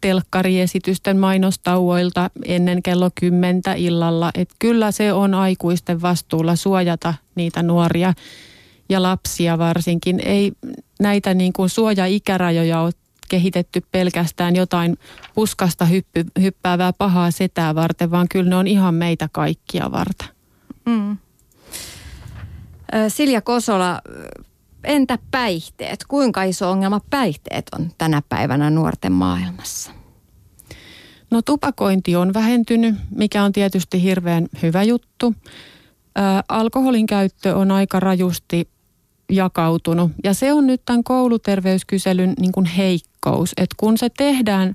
telkkariesitysten 0.00 1.18
mainostauoilta 1.18 2.30
ennen 2.44 2.82
kello 2.82 3.10
10 3.14 3.62
illalla. 3.76 4.30
Että 4.34 4.54
kyllä 4.58 4.92
se 4.92 5.12
on 5.12 5.34
aikuisten 5.34 6.02
vastuulla 6.02 6.56
suojata 6.56 7.14
niitä 7.34 7.62
nuoria 7.62 8.14
ja 8.88 9.02
lapsia 9.02 9.58
varsinkin. 9.58 10.20
Ei 10.24 10.52
näitä 11.00 11.34
niin 11.34 11.52
kuin 11.52 11.68
suoja-ikärajoja 11.68 12.80
ole 12.80 12.92
kehitetty 13.28 13.82
pelkästään 13.92 14.56
jotain 14.56 14.98
puskasta 15.34 15.84
hyppy, 15.84 16.24
hyppäävää 16.40 16.92
pahaa 16.92 17.30
setää 17.30 17.74
varten, 17.74 18.10
vaan 18.10 18.26
kyllä 18.30 18.50
ne 18.50 18.56
on 18.56 18.66
ihan 18.66 18.94
meitä 18.94 19.28
kaikkia 19.32 19.92
varten. 19.92 20.28
Mm. 20.86 21.16
Silja 23.08 23.40
Kosola, 23.40 24.00
entä 24.84 25.18
päihteet? 25.30 26.04
Kuinka 26.08 26.42
iso 26.42 26.70
ongelma 26.70 27.00
päihteet 27.10 27.66
on 27.78 27.90
tänä 27.98 28.22
päivänä 28.28 28.70
nuorten 28.70 29.12
maailmassa? 29.12 29.90
No 31.30 31.42
tupakointi 31.42 32.16
on 32.16 32.34
vähentynyt, 32.34 32.94
mikä 33.10 33.44
on 33.44 33.52
tietysti 33.52 34.02
hirveän 34.02 34.48
hyvä 34.62 34.82
juttu. 34.82 35.34
Ä, 36.18 36.44
alkoholin 36.48 37.06
käyttö 37.06 37.56
on 37.56 37.70
aika 37.70 38.00
rajusti 38.00 38.68
jakautunut 39.30 40.12
ja 40.24 40.34
se 40.34 40.52
on 40.52 40.66
nyt 40.66 40.82
tämän 40.84 41.04
kouluterveyskyselyn 41.04 42.34
niin 42.40 42.52
kuin 42.52 42.66
heikkous, 42.66 43.52
että 43.56 43.74
kun 43.78 43.98
se 43.98 44.08
tehdään 44.16 44.74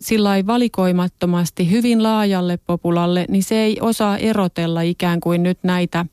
sillä 0.00 0.30
valikoimattomasti 0.46 1.70
hyvin 1.70 2.02
laajalle 2.02 2.56
populalle, 2.66 3.24
niin 3.28 3.42
se 3.42 3.54
ei 3.54 3.78
osaa 3.80 4.18
erotella 4.18 4.80
ikään 4.80 5.20
kuin 5.20 5.42
nyt 5.42 5.58
näitä 5.62 6.06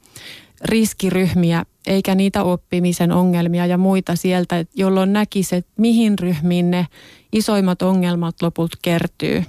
riskiryhmiä 0.66 1.66
eikä 1.88 2.16
niitä 2.16 2.44
oppimisen 2.44 3.12
ongelmia 3.12 3.66
ja 3.66 3.78
muita 3.78 4.16
sieltä, 4.16 4.66
jolloin 4.76 5.14
näkisi, 5.14 5.56
että 5.56 5.72
mihin 5.78 6.20
ryhmiin 6.20 6.72
ne 6.72 6.88
isoimmat 7.34 7.82
ongelmat 7.82 8.42
loput 8.42 8.72
kertyy. 8.82 9.44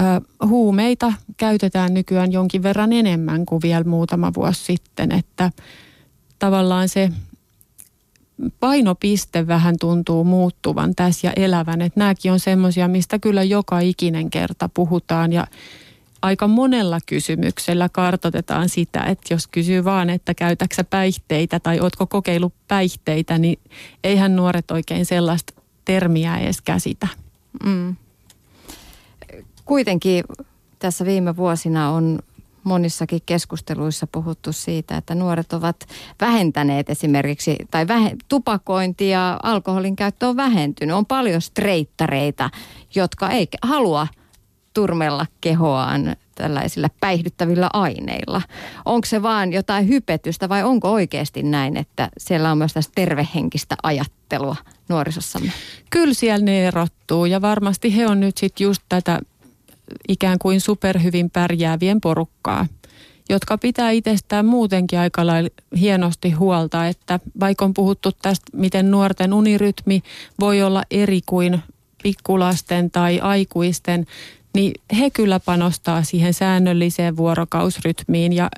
Ö, 0.00 0.46
huumeita 0.46 1.12
käytetään 1.36 1.94
nykyään 1.94 2.32
jonkin 2.32 2.62
verran 2.62 2.92
enemmän 2.92 3.46
kuin 3.46 3.62
vielä 3.62 3.84
muutama 3.84 4.32
vuosi 4.36 4.64
sitten, 4.64 5.12
että 5.12 5.50
tavallaan 6.38 6.88
se 6.88 7.10
painopiste 8.60 9.46
vähän 9.46 9.74
tuntuu 9.80 10.24
muuttuvan 10.24 10.94
tässä 10.94 11.26
ja 11.26 11.32
elävän. 11.36 11.82
Että 11.82 12.00
nämäkin 12.00 12.32
on 12.32 12.40
semmoisia, 12.40 12.88
mistä 12.88 13.18
kyllä 13.18 13.42
joka 13.42 13.80
ikinen 13.80 14.30
kerta 14.30 14.68
puhutaan 14.68 15.32
ja 15.32 15.46
aika 16.22 16.48
monella 16.48 16.98
kysymyksellä 17.06 17.88
kartotetaan 17.88 18.68
sitä, 18.68 19.02
että 19.02 19.34
jos 19.34 19.46
kysyy 19.46 19.84
vaan, 19.84 20.10
että 20.10 20.34
käytäksä 20.34 20.84
päihteitä 20.84 21.60
tai 21.60 21.80
ootko 21.80 22.06
kokeillut 22.06 22.54
päihteitä, 22.68 23.38
niin 23.38 23.58
eihän 24.04 24.36
nuoret 24.36 24.70
oikein 24.70 25.06
sellaista 25.06 25.54
termiä 25.84 26.38
edes 26.38 26.60
käsitä. 26.60 27.08
Mm. 27.64 27.96
Kuitenkin 29.64 30.24
tässä 30.78 31.04
viime 31.04 31.36
vuosina 31.36 31.90
on 31.90 32.18
monissakin 32.64 33.20
keskusteluissa 33.26 34.06
puhuttu 34.06 34.52
siitä, 34.52 34.96
että 34.96 35.14
nuoret 35.14 35.52
ovat 35.52 35.76
vähentäneet 36.20 36.90
esimerkiksi, 36.90 37.56
tai 37.70 37.88
vähe, 37.88 38.16
tupakointi 38.28 39.08
ja 39.08 39.40
alkoholin 39.42 39.96
käyttö 39.96 40.28
on 40.28 40.36
vähentynyt. 40.36 40.96
On 40.96 41.06
paljon 41.06 41.42
streittareita, 41.42 42.50
jotka 42.94 43.30
ei 43.30 43.48
halua– 43.62 44.06
turmella 44.74 45.26
kehoaan 45.40 46.16
tällaisilla 46.34 46.88
päihdyttävillä 47.00 47.70
aineilla. 47.72 48.42
Onko 48.84 49.06
se 49.06 49.22
vaan 49.22 49.52
jotain 49.52 49.88
hypetystä 49.88 50.48
vai 50.48 50.62
onko 50.62 50.92
oikeasti 50.92 51.42
näin, 51.42 51.76
että 51.76 52.08
siellä 52.18 52.52
on 52.52 52.58
myös 52.58 52.72
tästä 52.72 52.92
tervehenkistä 52.94 53.76
ajattelua 53.82 54.56
nuorisossamme? 54.88 55.52
Kyllä 55.90 56.14
siellä 56.14 56.44
ne 56.44 56.66
erottuu 56.66 57.24
ja 57.26 57.42
varmasti 57.42 57.96
he 57.96 58.06
on 58.06 58.20
nyt 58.20 58.36
sitten 58.36 58.64
just 58.64 58.82
tätä 58.88 59.20
ikään 60.08 60.38
kuin 60.38 60.60
superhyvin 60.60 61.30
pärjäävien 61.30 62.00
porukkaa 62.00 62.66
jotka 63.28 63.58
pitää 63.58 63.90
itsestään 63.90 64.46
muutenkin 64.46 64.98
aika 64.98 65.26
lailla 65.26 65.50
hienosti 65.80 66.30
huolta, 66.30 66.86
että 66.88 67.20
vaikka 67.40 67.64
on 67.64 67.74
puhuttu 67.74 68.12
tästä, 68.22 68.44
miten 68.52 68.90
nuorten 68.90 69.32
unirytmi 69.32 70.02
voi 70.40 70.62
olla 70.62 70.82
eri 70.90 71.20
kuin 71.26 71.62
pikkulasten 72.02 72.90
tai 72.90 73.20
aikuisten, 73.20 74.06
niin 74.54 74.72
he 74.98 75.10
kyllä 75.10 75.40
panostaa 75.40 76.02
siihen 76.02 76.34
säännölliseen 76.34 77.16
vuorokausrytmiin 77.16 78.32
ja 78.32 78.50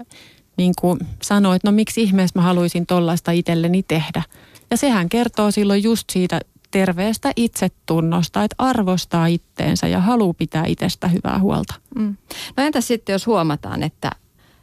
niin 0.56 0.72
kuin 0.80 0.98
sanoo, 1.22 1.54
että 1.54 1.68
no 1.68 1.72
miksi 1.72 2.02
ihmeessä 2.02 2.38
mä 2.38 2.42
haluaisin 2.42 2.86
tollaista 2.86 3.32
itselleni 3.32 3.82
tehdä. 3.82 4.22
Ja 4.70 4.76
sehän 4.76 5.08
kertoo 5.08 5.50
silloin 5.50 5.82
just 5.82 6.10
siitä 6.12 6.40
terveestä 6.76 7.32
itsetunnosta, 7.36 8.44
että 8.44 8.54
arvostaa 8.58 9.26
itteensä 9.26 9.86
ja 9.86 10.00
haluaa 10.00 10.34
pitää 10.34 10.64
itsestä 10.66 11.08
hyvää 11.08 11.38
huolta. 11.38 11.74
Mm. 11.98 12.16
No 12.56 12.64
entä 12.64 12.80
sitten, 12.80 13.12
jos 13.12 13.26
huomataan, 13.26 13.82
että 13.82 14.10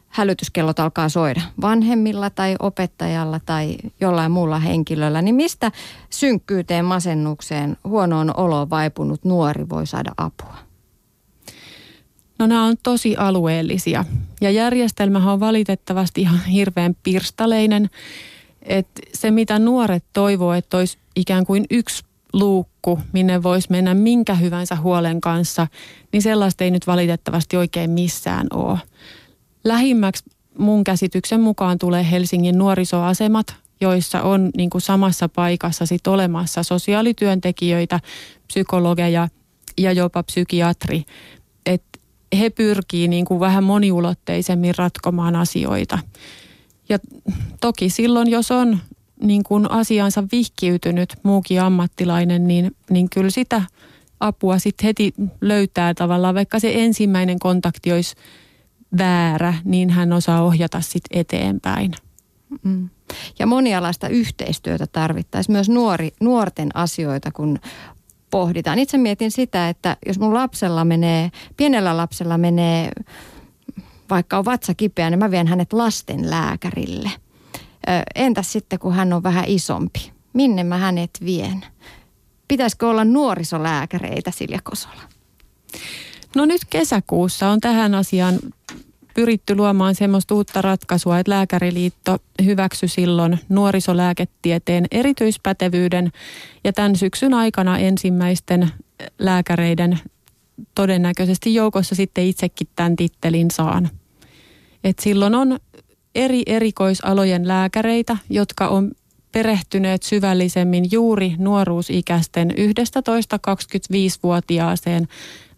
hälytyskellot 0.10 0.80
alkaa 0.80 1.10
soida 1.10 1.42
vanhemmilla 1.62 2.30
tai 2.30 2.56
opettajalla 2.60 3.40
tai 3.40 3.78
jollain 4.02 4.32
muulla 4.32 4.60
henkilöllä, 4.60 5.22
niin 5.22 5.36
mistä 5.36 5.72
synkkyyteen, 6.10 6.86
masennukseen, 6.86 7.78
huonoon 7.84 8.38
oloon 8.38 8.70
vaipunut 8.70 9.24
nuori 9.24 9.70
voi 9.70 9.88
saada 9.88 10.12
apua? 10.18 10.58
No 12.40 12.48
nämä 12.48 12.66
on 12.66 12.76
tosi 12.84 13.16
alueellisia 13.16 14.06
ja 14.42 14.52
järjestelmähän 14.52 15.34
on 15.34 15.40
valitettavasti 15.40 16.22
ihan 16.22 16.46
hirveän 16.46 16.96
pirstaleinen. 17.04 17.90
Että 18.64 19.02
se 19.14 19.32
mitä 19.32 19.60
nuoret 19.60 20.04
toivoo, 20.14 20.54
että 20.54 20.78
olisi 20.78 20.98
ikään 21.16 21.46
kuin 21.46 21.66
yksi 21.72 22.04
luukku, 22.34 23.00
minne 23.14 23.44
voisi 23.44 23.68
mennä 23.72 23.94
minkä 23.94 24.36
hyvänsä 24.36 24.76
huolen 24.76 25.22
kanssa, 25.22 25.68
niin 26.12 26.22
sellaista 26.22 26.64
ei 26.64 26.72
nyt 26.72 26.88
valitettavasti 26.88 27.58
oikein 27.58 27.90
missään 27.90 28.48
ole. 28.54 28.80
Lähimmäksi 29.64 30.24
mun 30.58 30.84
käsityksen 30.84 31.42
mukaan 31.42 31.78
tulee 31.78 32.12
Helsingin 32.12 32.58
nuorisoasemat, 32.58 33.56
joissa 33.82 34.22
on 34.22 34.50
niin 34.58 34.70
kuin 34.70 34.82
samassa 34.82 35.30
paikassa 35.30 35.86
sit 35.86 36.08
olemassa 36.08 36.64
sosiaalityöntekijöitä, 36.64 38.00
psykologeja 38.48 39.28
ja 39.78 39.92
jopa 39.92 40.24
psykiatri 40.24 41.06
he 42.40 42.50
pyrkii 42.50 43.08
niin 43.08 43.26
kuin 43.26 43.40
vähän 43.40 43.64
moniulotteisemmin 43.64 44.76
ratkomaan 44.78 45.36
asioita. 45.36 46.00
Ja 46.90 46.98
toki 47.62 47.90
silloin, 47.90 48.32
jos 48.32 48.52
on 48.52 48.80
niin 49.24 49.44
kuin 49.44 49.72
asiansa 49.72 50.24
vihkiytynyt 50.32 51.16
muukin 51.24 51.62
ammattilainen, 51.62 52.48
niin, 52.48 52.76
niin 52.90 53.10
kyllä 53.10 53.30
sitä 53.30 53.62
apua 54.20 54.60
sitten 54.60 54.86
heti 54.86 55.14
löytää 55.42 55.94
tavallaan, 55.94 56.36
vaikka 56.36 56.60
se 56.60 56.72
ensimmäinen 56.76 57.40
kontakti 57.40 57.92
olisi 57.92 58.16
väärä, 58.98 59.54
niin 59.64 59.90
hän 59.90 60.14
osaa 60.14 60.44
ohjata 60.44 60.82
sitten 60.82 61.20
eteenpäin. 61.20 61.92
Mm. 62.64 62.90
Ja 63.40 63.46
monialaista 63.48 64.08
yhteistyötä 64.08 64.88
tarvittaisiin 64.88 65.54
myös 65.54 65.70
nuori, 65.70 66.12
nuorten 66.22 66.70
asioita, 66.74 67.32
kun 67.32 67.60
pohditaan. 68.30 68.80
Itse 68.80 68.98
mietin 68.98 69.32
sitä, 69.32 69.70
että 69.70 69.98
jos 70.06 70.20
mun 70.20 70.34
lapsella 70.34 70.86
menee, 70.86 71.32
pienellä 71.58 71.98
lapsella 71.98 72.38
menee, 72.38 72.92
vaikka 74.10 74.38
on 74.38 74.46
vatsa 74.46 74.74
kipeä, 74.74 75.10
niin 75.10 75.20
mä 75.20 75.32
vien 75.32 75.48
hänet 75.48 75.74
lasten 75.74 76.30
lääkärille. 76.30 77.12
Entäs 78.16 78.52
sitten, 78.52 78.80
kun 78.80 78.94
hän 78.94 79.14
on 79.14 79.24
vähän 79.24 79.46
isompi? 79.48 80.12
Minne 80.34 80.64
mä 80.64 80.78
hänet 80.78 81.10
vien? 81.26 81.66
Pitäisikö 82.48 82.90
olla 82.90 83.06
nuorisolääkäreitä, 83.06 84.32
Silja 84.32 84.60
Kosola? 84.64 85.02
No 86.36 86.46
nyt 86.46 86.62
kesäkuussa 86.70 87.50
on 87.50 87.60
tähän 87.60 87.96
asiaan 87.96 88.40
pyritty 89.14 89.56
luomaan 89.56 89.96
semmoista 89.96 90.36
uutta 90.36 90.62
ratkaisua, 90.62 91.20
että 91.20 91.30
Lääkäriliitto 91.30 92.18
hyväksyi 92.46 92.90
silloin 92.90 93.40
nuorisolääketieteen 93.50 94.86
erityispätevyyden 94.92 96.12
ja 96.64 96.74
tämän 96.74 96.96
syksyn 96.96 97.34
aikana 97.34 97.78
ensimmäisten 97.78 98.72
lääkäreiden 99.20 100.00
todennäköisesti 100.76 101.54
joukossa 101.54 101.96
sitten 101.96 102.24
itsekin 102.24 102.68
tämän 102.76 102.96
tittelin 102.96 103.52
saan. 103.52 103.90
Et 104.84 105.00
silloon 105.00 105.36
on 105.36 105.60
eri 106.16 106.44
erikoisalojen 106.46 107.48
lääkäreitä, 107.48 108.18
jotka 108.30 108.68
on 108.68 108.92
perehtyneet 109.32 110.04
syvällisemmin 110.04 110.86
juuri 110.92 111.36
nuoruusikäisten 111.38 112.52
11-25-vuotiaaseen 112.52 115.08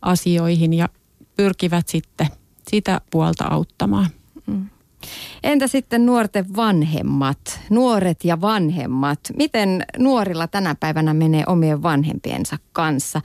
asioihin 0.02 0.74
ja 0.74 0.90
pyrkivät 1.36 1.88
sitten– 1.88 2.28
sitä 2.70 3.02
puolta 3.12 3.46
auttamaan. 3.46 4.08
Mm. 4.48 4.66
Entä 5.44 5.68
sitten 5.68 6.06
nuorten 6.06 6.56
vanhemmat, 6.56 7.60
nuoret 7.70 8.24
ja 8.24 8.42
vanhemmat? 8.42 9.20
Miten 9.38 9.86
nuorilla 9.98 10.48
tänä 10.48 10.76
päivänä 10.80 11.14
menee 11.14 11.44
omien 11.48 11.84
vanhempiensa 11.84 12.58
kanssa? 12.72 13.22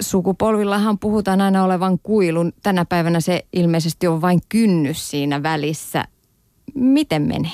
Sukupolvillahan 0.00 0.98
puhutaan 0.98 1.40
aina 1.40 1.64
olevan 1.64 1.98
kuilun. 2.02 2.52
Tänä 2.62 2.84
päivänä 2.84 3.20
se 3.20 3.44
ilmeisesti 3.52 4.06
on 4.06 4.20
vain 4.20 4.40
kynnys 4.48 5.10
siinä 5.10 5.42
välissä. 5.42 6.04
Miten 6.74 7.22
menee? 7.22 7.50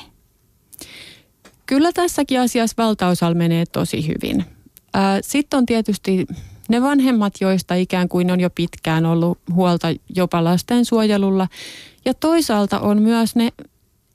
Kyllä 1.67 1.93
tässäkin 1.93 2.41
asiassa 2.41 2.83
valtaosalla 2.83 3.35
menee 3.35 3.65
tosi 3.67 4.09
hyvin. 4.09 4.45
Sitten 5.23 5.59
on 5.59 5.67
tietysti 5.67 6.27
Ne 6.69 6.83
vanhemmat, 6.83 7.33
joista 7.41 7.75
ikään 7.75 8.09
kuin 8.09 8.31
on 8.31 8.41
jo 8.41 8.51
pitkään 8.51 9.07
ollut 9.07 9.39
huolta 9.55 9.89
jopa 10.17 10.45
lastensuojelulla. 10.45 11.49
Ja 12.05 12.15
toisaalta 12.15 12.81
on 12.81 13.03
myös 13.03 13.37
ne 13.37 13.53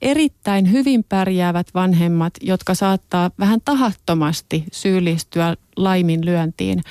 erittäin 0.04 0.72
hyvin 0.72 1.04
pärjäävät 1.04 1.68
vanhemmat, 1.74 2.34
jotka 2.42 2.74
saattaa 2.74 3.32
vähän 3.40 3.62
tahattomasti 3.66 4.64
syyllistyä 4.72 5.58
laiminlyöntiin, 5.76 6.82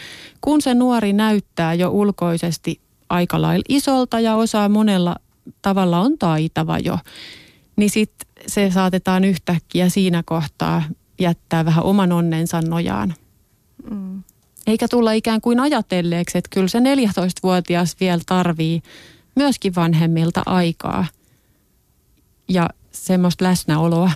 kun 0.41 0.63
se 0.63 0.75
nuori 0.75 1.13
näyttää 1.13 1.75
jo 1.75 1.91
ulkoisesti 1.91 2.81
aika 3.09 3.43
lailla 3.43 3.65
isolta 3.69 4.21
ja 4.21 4.37
osaa 4.37 4.69
monella 4.69 5.17
tavalla 5.63 6.01
on 6.01 6.19
taitava 6.19 6.79
jo, 6.79 6.99
niin 7.77 7.91
sitten 7.91 8.29
se 8.47 8.71
saatetaan 8.71 9.25
yhtäkkiä 9.25 9.89
siinä 9.89 10.23
kohtaa 10.27 10.83
jättää 11.21 11.65
vähän 11.65 11.85
oman 11.85 12.13
onnensa 12.13 12.61
nojaan. 12.61 13.15
Mm. 13.91 14.23
Eikä 14.67 14.89
tulla 14.89 15.13
ikään 15.13 15.41
kuin 15.41 15.61
ajatelleeksi, 15.61 16.39
että 16.39 16.51
kyllä 16.53 16.69
se 16.69 16.79
14-vuotias 16.79 17.97
vielä 18.01 18.21
tarvii 18.27 18.83
myöskin 19.37 19.75
vanhemmilta 19.75 20.43
aikaa 20.47 21.07
ja 22.49 22.69
semmoista 22.93 23.45
läsnäoloa. 23.45 24.11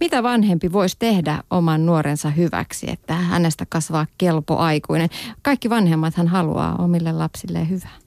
Mitä 0.00 0.22
vanhempi 0.22 0.72
voisi 0.72 0.96
tehdä 0.98 1.42
oman 1.50 1.86
nuorensa 1.86 2.30
hyväksi, 2.30 2.90
että 2.90 3.14
hänestä 3.14 3.66
kasvaa 3.68 4.06
kelpo 4.18 4.56
aikuinen? 4.56 5.08
Kaikki 5.42 5.70
vanhemmathan 5.70 6.28
haluaa 6.28 6.76
omille 6.76 7.12
lapsilleen 7.12 7.68
hyvää. 7.68 7.98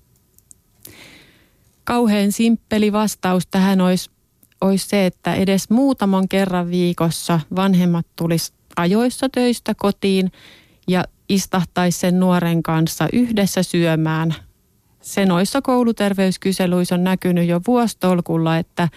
Kauhean 1.83 2.31
simppeli 2.31 2.91
vastaus 2.91 3.47
tähän 3.47 3.81
olisi, 3.81 4.09
olisi 4.61 4.87
se, 4.87 5.05
että 5.05 5.33
edes 5.33 5.69
muutaman 5.69 6.27
kerran 6.27 6.69
viikossa 6.69 7.39
vanhemmat 7.55 8.05
tulisi 8.15 8.53
ajoissa 8.75 9.29
töistä 9.29 9.73
kotiin 9.75 10.31
ja 10.87 11.03
istahtaisi 11.29 11.99
sen 11.99 12.19
nuoren 12.19 12.63
kanssa 12.63 13.07
yhdessä 13.13 13.63
syömään. 13.63 14.35
Se 15.01 15.25
noissa 15.25 15.61
kouluterveyskyselyissä 15.61 16.95
on 16.95 17.03
näkynyt 17.03 17.47
jo 17.47 17.61
vuostolkulla, 17.67 18.57
että 18.57 18.89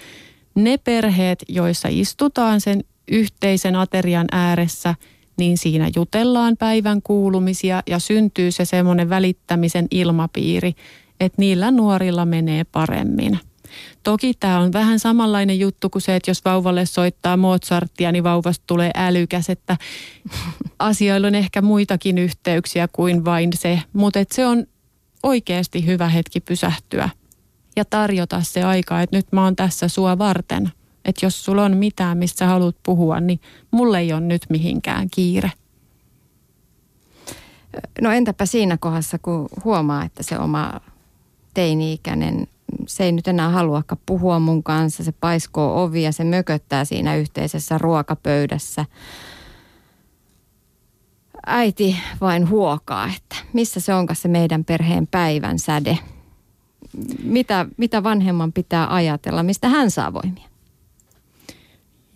ne 0.55 0.79
perheet, 0.79 1.45
joissa 1.49 1.89
istutaan 1.91 2.61
sen 2.61 2.85
yhteisen 3.09 3.77
aterian 3.77 4.27
ääressä, 4.33 4.95
niin 5.39 5.59
siinä 5.59 5.91
jutellaan 5.97 6.57
päivän 6.57 7.03
kuulumisia 7.03 7.83
ja 7.87 7.99
syntyy 7.99 8.51
se 8.51 8.65
semmoinen 8.65 9.09
välittämisen 9.09 9.87
ilmapiiri, 9.91 10.73
että 11.21 11.43
niillä 11.43 11.71
nuorilla 11.71 12.25
menee 12.25 12.65
paremmin. 12.65 13.39
Toki 14.03 14.35
tämä 14.41 14.59
on 14.59 14.73
vähän 14.73 14.99
samanlainen 14.99 15.59
juttu 15.59 15.91
kuin 15.91 16.03
se, 16.03 16.17
että 16.17 16.31
jos 16.31 16.45
vauvalle 16.45 16.87
soittaa 16.87 17.37
Mozartia, 17.37 18.13
niin 18.13 18.25
vauvasta 18.25 18.65
tulee 18.67 18.91
älykäs, 18.95 19.51
että 19.51 19.77
asioilla 20.79 21.27
on 21.27 21.35
ehkä 21.35 21.63
muitakin 21.63 22.19
yhteyksiä 22.19 22.89
kuin 22.93 23.25
vain 23.25 23.51
se, 23.55 23.83
mutta 23.93 24.25
se 24.33 24.47
on 24.47 24.67
oikeasti 25.23 25.87
hyvä 25.87 26.09
hetki 26.09 26.41
pysähtyä 26.41 27.09
ja 27.77 27.85
tarjota 27.85 28.41
se 28.43 28.63
aika, 28.63 29.01
että 29.01 29.17
nyt 29.17 29.33
mä 29.33 29.45
oon 29.45 29.57
tässä 29.57 29.89
sua 29.89 30.19
varten. 30.19 30.73
Että 31.05 31.27
jos 31.27 31.45
sulla 31.45 31.65
on 31.65 31.77
mitään, 31.77 32.19
mistä 32.19 32.47
haluat 32.47 32.77
puhua, 32.83 33.21
niin 33.21 33.41
mulle 33.71 33.99
ei 33.99 34.13
ole 34.13 34.21
nyt 34.21 34.43
mihinkään 34.49 35.09
kiire. 35.11 35.53
No 38.01 38.13
entäpä 38.13 38.47
siinä 38.47 38.77
kohdassa, 38.77 39.19
kun 39.19 39.49
huomaa, 39.65 40.05
että 40.05 40.23
se 40.23 40.39
oma 40.39 40.81
teini-ikäinen, 41.55 42.47
se 42.87 43.05
ei 43.05 43.13
nyt 43.13 43.29
enää 43.29 43.49
haluakaan 43.49 44.01
puhua 44.07 44.39
mun 44.39 44.63
kanssa, 44.63 45.05
se 45.05 45.13
paiskoo 45.13 45.83
ovia, 45.83 46.13
se 46.13 46.25
mököttää 46.25 46.85
siinä 46.85 47.17
yhteisessä 47.17 47.79
ruokapöydässä. 47.79 48.85
Äiti 51.47 51.97
vain 52.21 52.49
huokaa, 52.49 53.11
että 53.17 53.37
missä 53.53 53.81
se 53.81 53.95
onkaan 53.95 54.17
se 54.17 54.29
meidän 54.29 54.65
perheen 54.65 55.07
päivän 55.07 55.59
säde. 55.59 55.99
Mitä, 57.23 57.67
mitä 57.77 58.03
vanhemman 58.03 58.53
pitää 58.53 58.95
ajatella, 58.95 59.43
mistä 59.43 59.69
hän 59.69 59.91
saa 59.91 60.13
voimia? 60.13 60.49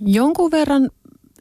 Jonkun 0.00 0.50
verran 0.50 0.90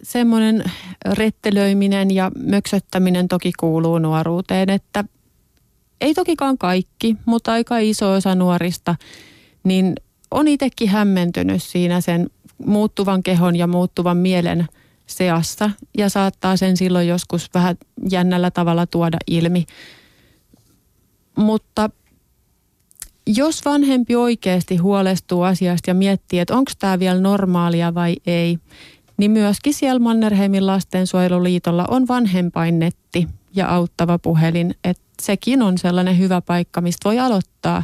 semmoinen 0.03 0.63
rettelöiminen 1.05 2.11
ja 2.11 2.31
möksöttäminen 2.37 3.27
toki 3.27 3.51
kuuluu 3.59 3.99
nuoruuteen, 3.99 4.69
että 4.69 5.03
ei 6.01 6.13
tokikaan 6.13 6.57
kaikki, 6.57 7.15
mutta 7.25 7.51
aika 7.51 7.77
iso 7.77 8.11
osa 8.11 8.35
nuorista, 8.35 8.95
niin 9.63 9.95
on 10.31 10.47
itsekin 10.47 10.89
hämmentynyt 10.89 11.63
siinä 11.63 12.01
sen 12.01 12.29
muuttuvan 12.65 13.23
kehon 13.23 13.55
ja 13.55 13.67
muuttuvan 13.67 14.17
mielen 14.17 14.67
seassa 15.07 15.71
ja 15.97 16.09
saattaa 16.09 16.57
sen 16.57 16.77
silloin 16.77 17.07
joskus 17.07 17.49
vähän 17.53 17.75
jännällä 18.09 18.51
tavalla 18.51 18.87
tuoda 18.87 19.17
ilmi. 19.27 19.65
Mutta 21.37 21.89
jos 23.27 23.65
vanhempi 23.65 24.15
oikeasti 24.15 24.77
huolestuu 24.77 25.41
asiasta 25.41 25.89
ja 25.89 25.93
miettii, 25.93 26.39
että 26.39 26.55
onko 26.55 26.71
tämä 26.79 26.99
vielä 26.99 27.19
normaalia 27.19 27.93
vai 27.93 28.15
ei, 28.27 28.57
niin 29.17 29.31
myöskin 29.31 29.73
siellä 29.73 29.99
Mannerheimin 29.99 30.67
lastensuojeluliitolla 30.67 31.85
on 31.89 32.07
vanhempainnetti 32.07 33.27
ja 33.55 33.69
auttava 33.69 34.19
puhelin. 34.19 34.75
Että 34.83 35.03
sekin 35.21 35.61
on 35.61 35.77
sellainen 35.77 36.17
hyvä 36.17 36.41
paikka, 36.41 36.81
mistä 36.81 37.09
voi 37.09 37.19
aloittaa, 37.19 37.83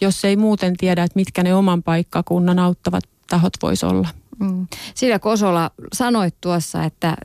jos 0.00 0.24
ei 0.24 0.36
muuten 0.36 0.76
tiedä, 0.76 1.02
että 1.02 1.18
mitkä 1.18 1.42
ne 1.42 1.54
oman 1.54 1.82
paikkakunnan 1.82 2.58
auttavat 2.58 3.04
tahot 3.30 3.52
vois 3.62 3.84
olla. 3.84 4.08
Mm. 4.38 4.66
Sillä 4.94 5.18
Kosola 5.18 5.70
sanoit 5.92 6.34
tuossa, 6.40 6.84
että 6.84 7.16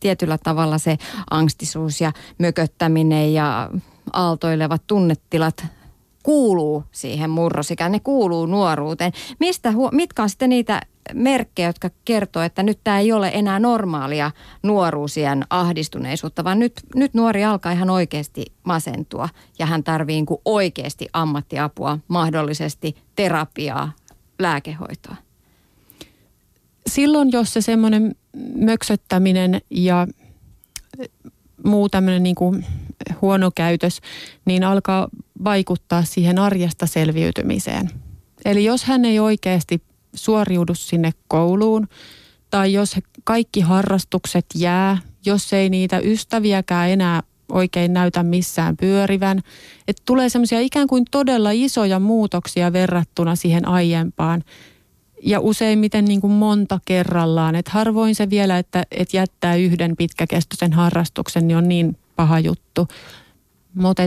tietyllä 0.00 0.38
tavalla 0.38 0.78
se 0.78 0.98
angstisuus 1.30 2.00
ja 2.00 2.12
mököttäminen 2.38 3.34
ja 3.34 3.70
aaltoilevat 4.12 4.82
tunnetilat 4.86 5.66
kuuluu 6.22 6.84
siihen 6.92 7.30
murrosikään, 7.30 7.92
ne 7.92 8.00
kuuluu 8.00 8.46
nuoruuteen. 8.46 9.12
Mistä, 9.40 9.72
mitkä 9.92 10.22
on 10.22 10.30
sitten 10.30 10.50
niitä 10.50 10.80
merkkejä, 11.14 11.68
jotka 11.68 11.90
kertoo, 12.04 12.42
että 12.42 12.62
nyt 12.62 12.80
tämä 12.84 12.98
ei 12.98 13.12
ole 13.12 13.30
enää 13.34 13.58
normaalia 13.58 14.30
nuoruusien 14.62 15.44
ahdistuneisuutta, 15.50 16.44
vaan 16.44 16.58
nyt, 16.58 16.72
nyt 16.94 17.14
nuori 17.14 17.44
alkaa 17.44 17.72
ihan 17.72 17.90
oikeasti 17.90 18.44
masentua 18.64 19.28
ja 19.58 19.66
hän 19.66 19.84
tarvii 19.84 20.16
niin 20.16 20.40
oikeasti 20.44 21.08
ammattiapua, 21.12 21.98
mahdollisesti 22.08 22.96
terapiaa, 23.16 23.92
lääkehoitoa. 24.38 25.23
Silloin, 26.90 27.32
jos 27.32 27.52
se 27.52 27.60
semmoinen 27.60 28.14
möksöttäminen 28.54 29.60
ja 29.70 30.06
muu 31.64 31.88
tämmöinen 31.88 32.22
niin 32.22 32.34
kuin 32.34 32.66
huono 33.22 33.50
käytös, 33.54 34.00
niin 34.44 34.64
alkaa 34.64 35.08
vaikuttaa 35.44 36.04
siihen 36.04 36.38
arjesta 36.38 36.86
selviytymiseen. 36.86 37.90
Eli 38.44 38.64
jos 38.64 38.84
hän 38.84 39.04
ei 39.04 39.18
oikeasti 39.18 39.82
suoriudu 40.14 40.74
sinne 40.74 41.12
kouluun, 41.28 41.88
tai 42.50 42.72
jos 42.72 42.96
kaikki 43.24 43.60
harrastukset 43.60 44.46
jää, 44.54 44.98
jos 45.26 45.52
ei 45.52 45.70
niitä 45.70 45.98
ystäviäkään 45.98 46.90
enää 46.90 47.22
oikein 47.52 47.92
näytä 47.92 48.22
missään 48.22 48.76
pyörivän. 48.76 49.40
Että 49.88 50.02
tulee 50.06 50.28
semmoisia 50.28 50.60
ikään 50.60 50.86
kuin 50.86 51.04
todella 51.10 51.50
isoja 51.52 51.98
muutoksia 51.98 52.72
verrattuna 52.72 53.36
siihen 53.36 53.68
aiempaan. 53.68 54.42
Ja 55.26 55.40
useimmiten 55.40 56.04
niin 56.04 56.20
kuin 56.20 56.32
monta 56.32 56.80
kerrallaan. 56.84 57.54
Että 57.54 57.70
harvoin 57.70 58.14
se 58.14 58.30
vielä, 58.30 58.58
että, 58.58 58.82
että 58.90 59.16
jättää 59.16 59.54
yhden 59.54 59.96
pitkäkestoisen 59.96 60.72
harrastuksen, 60.72 61.48
niin 61.48 61.56
on 61.56 61.68
niin 61.68 61.96
paha 62.16 62.38
juttu. 62.38 62.88
Mutta 63.74 64.02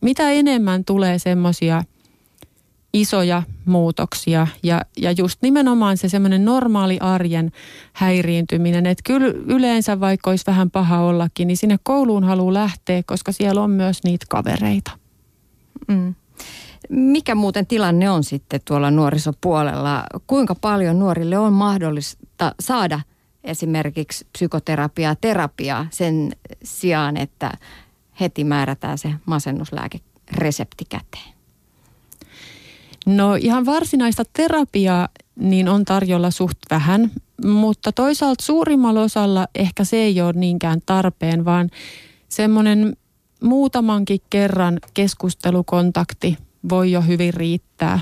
mitä 0.00 0.30
enemmän 0.30 0.84
tulee 0.84 1.18
semmoisia 1.18 1.82
isoja 2.92 3.42
muutoksia 3.64 4.46
ja, 4.62 4.82
ja 4.96 5.12
just 5.12 5.42
nimenomaan 5.42 5.96
se 5.96 6.08
semmoinen 6.08 6.44
normaali 6.44 6.98
arjen 7.00 7.52
häiriintyminen, 7.92 8.86
että 8.86 9.02
kyllä 9.06 9.26
yleensä 9.26 10.00
vaikka 10.00 10.30
olisi 10.30 10.46
vähän 10.46 10.70
paha 10.70 11.00
ollakin, 11.00 11.48
niin 11.48 11.56
sinne 11.56 11.78
kouluun 11.82 12.24
haluaa 12.24 12.54
lähteä, 12.54 13.02
koska 13.06 13.32
siellä 13.32 13.62
on 13.62 13.70
myös 13.70 14.04
niitä 14.04 14.26
kavereita. 14.28 14.90
Mm. 15.88 16.14
Mikä 16.94 17.34
muuten 17.34 17.66
tilanne 17.66 18.10
on 18.10 18.24
sitten 18.24 18.60
tuolla 18.64 18.90
nuorisopuolella? 18.90 20.04
Kuinka 20.26 20.54
paljon 20.54 20.98
nuorille 20.98 21.38
on 21.38 21.52
mahdollista 21.52 22.54
saada 22.60 23.00
esimerkiksi 23.44 24.26
psykoterapiaa, 24.32 25.16
terapiaa 25.20 25.86
sen 25.90 26.32
sijaan, 26.64 27.16
että 27.16 27.52
heti 28.20 28.44
määrätään 28.44 28.98
se 28.98 29.14
masennuslääke 29.26 30.00
resepti 30.32 30.84
käteen? 30.88 31.34
No 33.06 33.34
ihan 33.34 33.66
varsinaista 33.66 34.22
terapiaa 34.32 35.08
niin 35.36 35.68
on 35.68 35.84
tarjolla 35.84 36.30
suht 36.30 36.58
vähän, 36.70 37.10
mutta 37.44 37.92
toisaalta 37.92 38.44
suurimmalla 38.44 39.02
osalla 39.02 39.46
ehkä 39.54 39.84
se 39.84 39.96
ei 39.96 40.20
ole 40.20 40.32
niinkään 40.32 40.80
tarpeen, 40.86 41.44
vaan 41.44 41.70
semmoinen 42.28 42.96
muutamankin 43.42 44.20
kerran 44.30 44.80
keskustelukontakti 44.94 46.38
voi 46.68 46.92
jo 46.92 47.00
hyvin 47.00 47.34
riittää. 47.34 48.00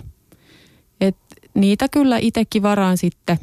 Et 1.01 1.17
niitä 1.55 1.89
kyllä 1.89 2.19
itsekin 2.19 2.63
varaan 2.63 2.99
sitten 2.99 3.39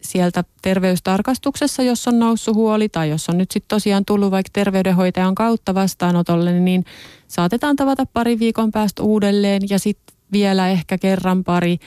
sieltä 0.00 0.44
terveystarkastuksessa, 0.62 1.82
jos 1.82 2.08
on 2.08 2.18
noussut 2.18 2.54
huoli 2.54 2.88
tai 2.88 3.10
jos 3.10 3.28
on 3.28 3.38
nyt 3.38 3.50
sitten 3.50 3.68
tosiaan 3.68 4.04
tullut 4.04 4.30
vaikka 4.30 4.50
terveydenhoitajan 4.52 5.34
kautta 5.34 5.74
vastaanotolle, 5.74 6.60
niin 6.60 6.84
saatetaan 7.28 7.76
tavata 7.76 8.06
pari 8.06 8.38
viikon 8.38 8.70
päästä 8.70 9.02
uudelleen 9.02 9.62
ja 9.70 9.78
sitten 9.78 10.16
vielä 10.32 10.68
ehkä 10.68 10.98
kerran 10.98 11.44
pari. 11.44 11.78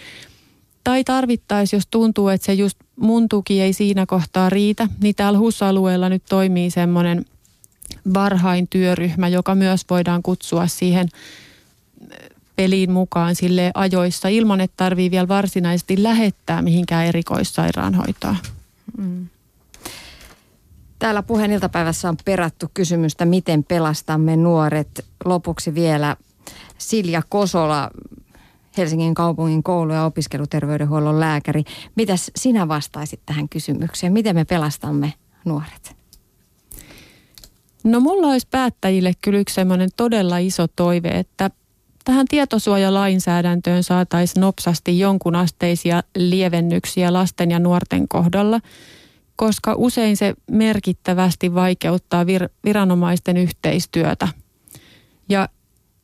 Tai 0.83 1.03
tarvittaisiin, 1.03 1.77
jos 1.77 1.87
tuntuu, 1.91 2.27
että 2.27 2.45
se 2.45 2.53
just 2.53 2.77
mun 2.95 3.29
tuki 3.29 3.61
ei 3.61 3.73
siinä 3.73 4.05
kohtaa 4.05 4.49
riitä, 4.49 4.87
niin 5.01 5.15
täällä 5.15 5.39
HUS-alueella 5.39 6.09
nyt 6.09 6.23
toimii 6.29 6.71
semmoinen 6.71 7.25
varhain 8.13 8.67
työryhmä, 8.69 9.27
joka 9.27 9.55
myös 9.55 9.81
voidaan 9.89 10.23
kutsua 10.23 10.67
siihen 10.67 11.09
peliin 12.59 12.91
mukaan 12.91 13.35
sille 13.35 13.71
ajoissa 13.73 14.27
ilman, 14.27 14.61
että 14.61 14.77
tarvii 14.77 15.11
vielä 15.11 15.27
varsinaisesti 15.27 16.03
lähettää 16.03 16.61
mihinkään 16.61 17.05
erikoissairaanhoitoa. 17.05 18.35
Mm. 18.97 19.27
Täällä 20.99 21.23
puheen 21.23 21.51
iltapäivässä 21.51 22.09
on 22.09 22.17
perattu 22.25 22.65
kysymystä, 22.73 23.25
miten 23.25 23.63
pelastamme 23.63 24.35
nuoret. 24.35 25.05
Lopuksi 25.25 25.75
vielä 25.75 26.15
Silja 26.77 27.21
Kosola, 27.29 27.89
Helsingin 28.77 29.13
kaupungin 29.13 29.63
koulu- 29.63 29.93
ja 29.93 30.05
opiskeluterveydenhuollon 30.05 31.19
lääkäri. 31.19 31.63
Mitäs 31.95 32.31
sinä 32.35 32.67
vastaisit 32.67 33.19
tähän 33.25 33.49
kysymykseen? 33.49 34.13
Miten 34.13 34.35
me 34.35 34.45
pelastamme 34.45 35.13
nuoret? 35.45 35.95
No 37.83 37.99
mulla 37.99 38.27
olisi 38.27 38.47
päättäjille 38.51 39.13
kyllä 39.21 39.39
yksi 39.39 39.61
todella 39.97 40.37
iso 40.37 40.67
toive, 40.67 41.09
että 41.09 41.51
tähän 42.05 42.25
tietosuojalainsäädäntöön 42.29 43.83
saataisiin 43.83 44.41
nopsasti 44.41 44.99
jonkun 44.99 45.35
asteisia 45.35 46.03
lievennyksiä 46.15 47.13
lasten 47.13 47.51
ja 47.51 47.59
nuorten 47.59 48.07
kohdalla, 48.07 48.59
koska 49.35 49.73
usein 49.77 50.17
se 50.17 50.33
merkittävästi 50.51 51.53
vaikeuttaa 51.53 52.23
vir- 52.23 52.49
viranomaisten 52.63 53.37
yhteistyötä. 53.37 54.27
Ja 55.29 55.49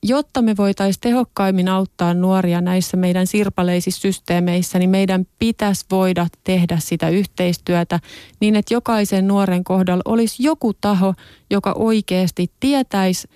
jotta 0.04 0.42
me 0.42 0.58
voitaisiin 0.58 1.02
tehokkaimmin 1.02 1.70
auttaa 1.70 2.14
nuoria 2.14 2.62
näissä 2.62 2.98
meidän 2.98 3.28
sirpaleisissa 3.28 4.02
systeemeissä, 4.02 4.80
niin 4.80 4.90
meidän 4.90 5.28
pitäisi 5.40 5.86
voida 5.92 6.28
tehdä 6.44 6.78
sitä 6.80 7.10
yhteistyötä 7.10 8.00
niin, 8.40 8.56
että 8.56 8.74
jokaisen 8.74 9.28
nuoren 9.28 9.64
kohdalla 9.64 10.02
olisi 10.06 10.44
joku 10.44 10.74
taho, 10.74 11.14
joka 11.50 11.74
oikeasti 11.78 12.52
tietäisi, 12.60 13.28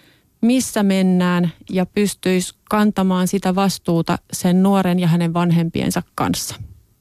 missä 0.41 0.83
mennään 0.83 1.51
ja 1.69 1.85
pystyisi 1.85 2.53
kantamaan 2.69 3.27
sitä 3.27 3.55
vastuuta 3.55 4.17
sen 4.33 4.63
nuoren 4.63 4.99
ja 4.99 5.07
hänen 5.07 5.33
vanhempiensa 5.33 6.03
kanssa. 6.15 6.55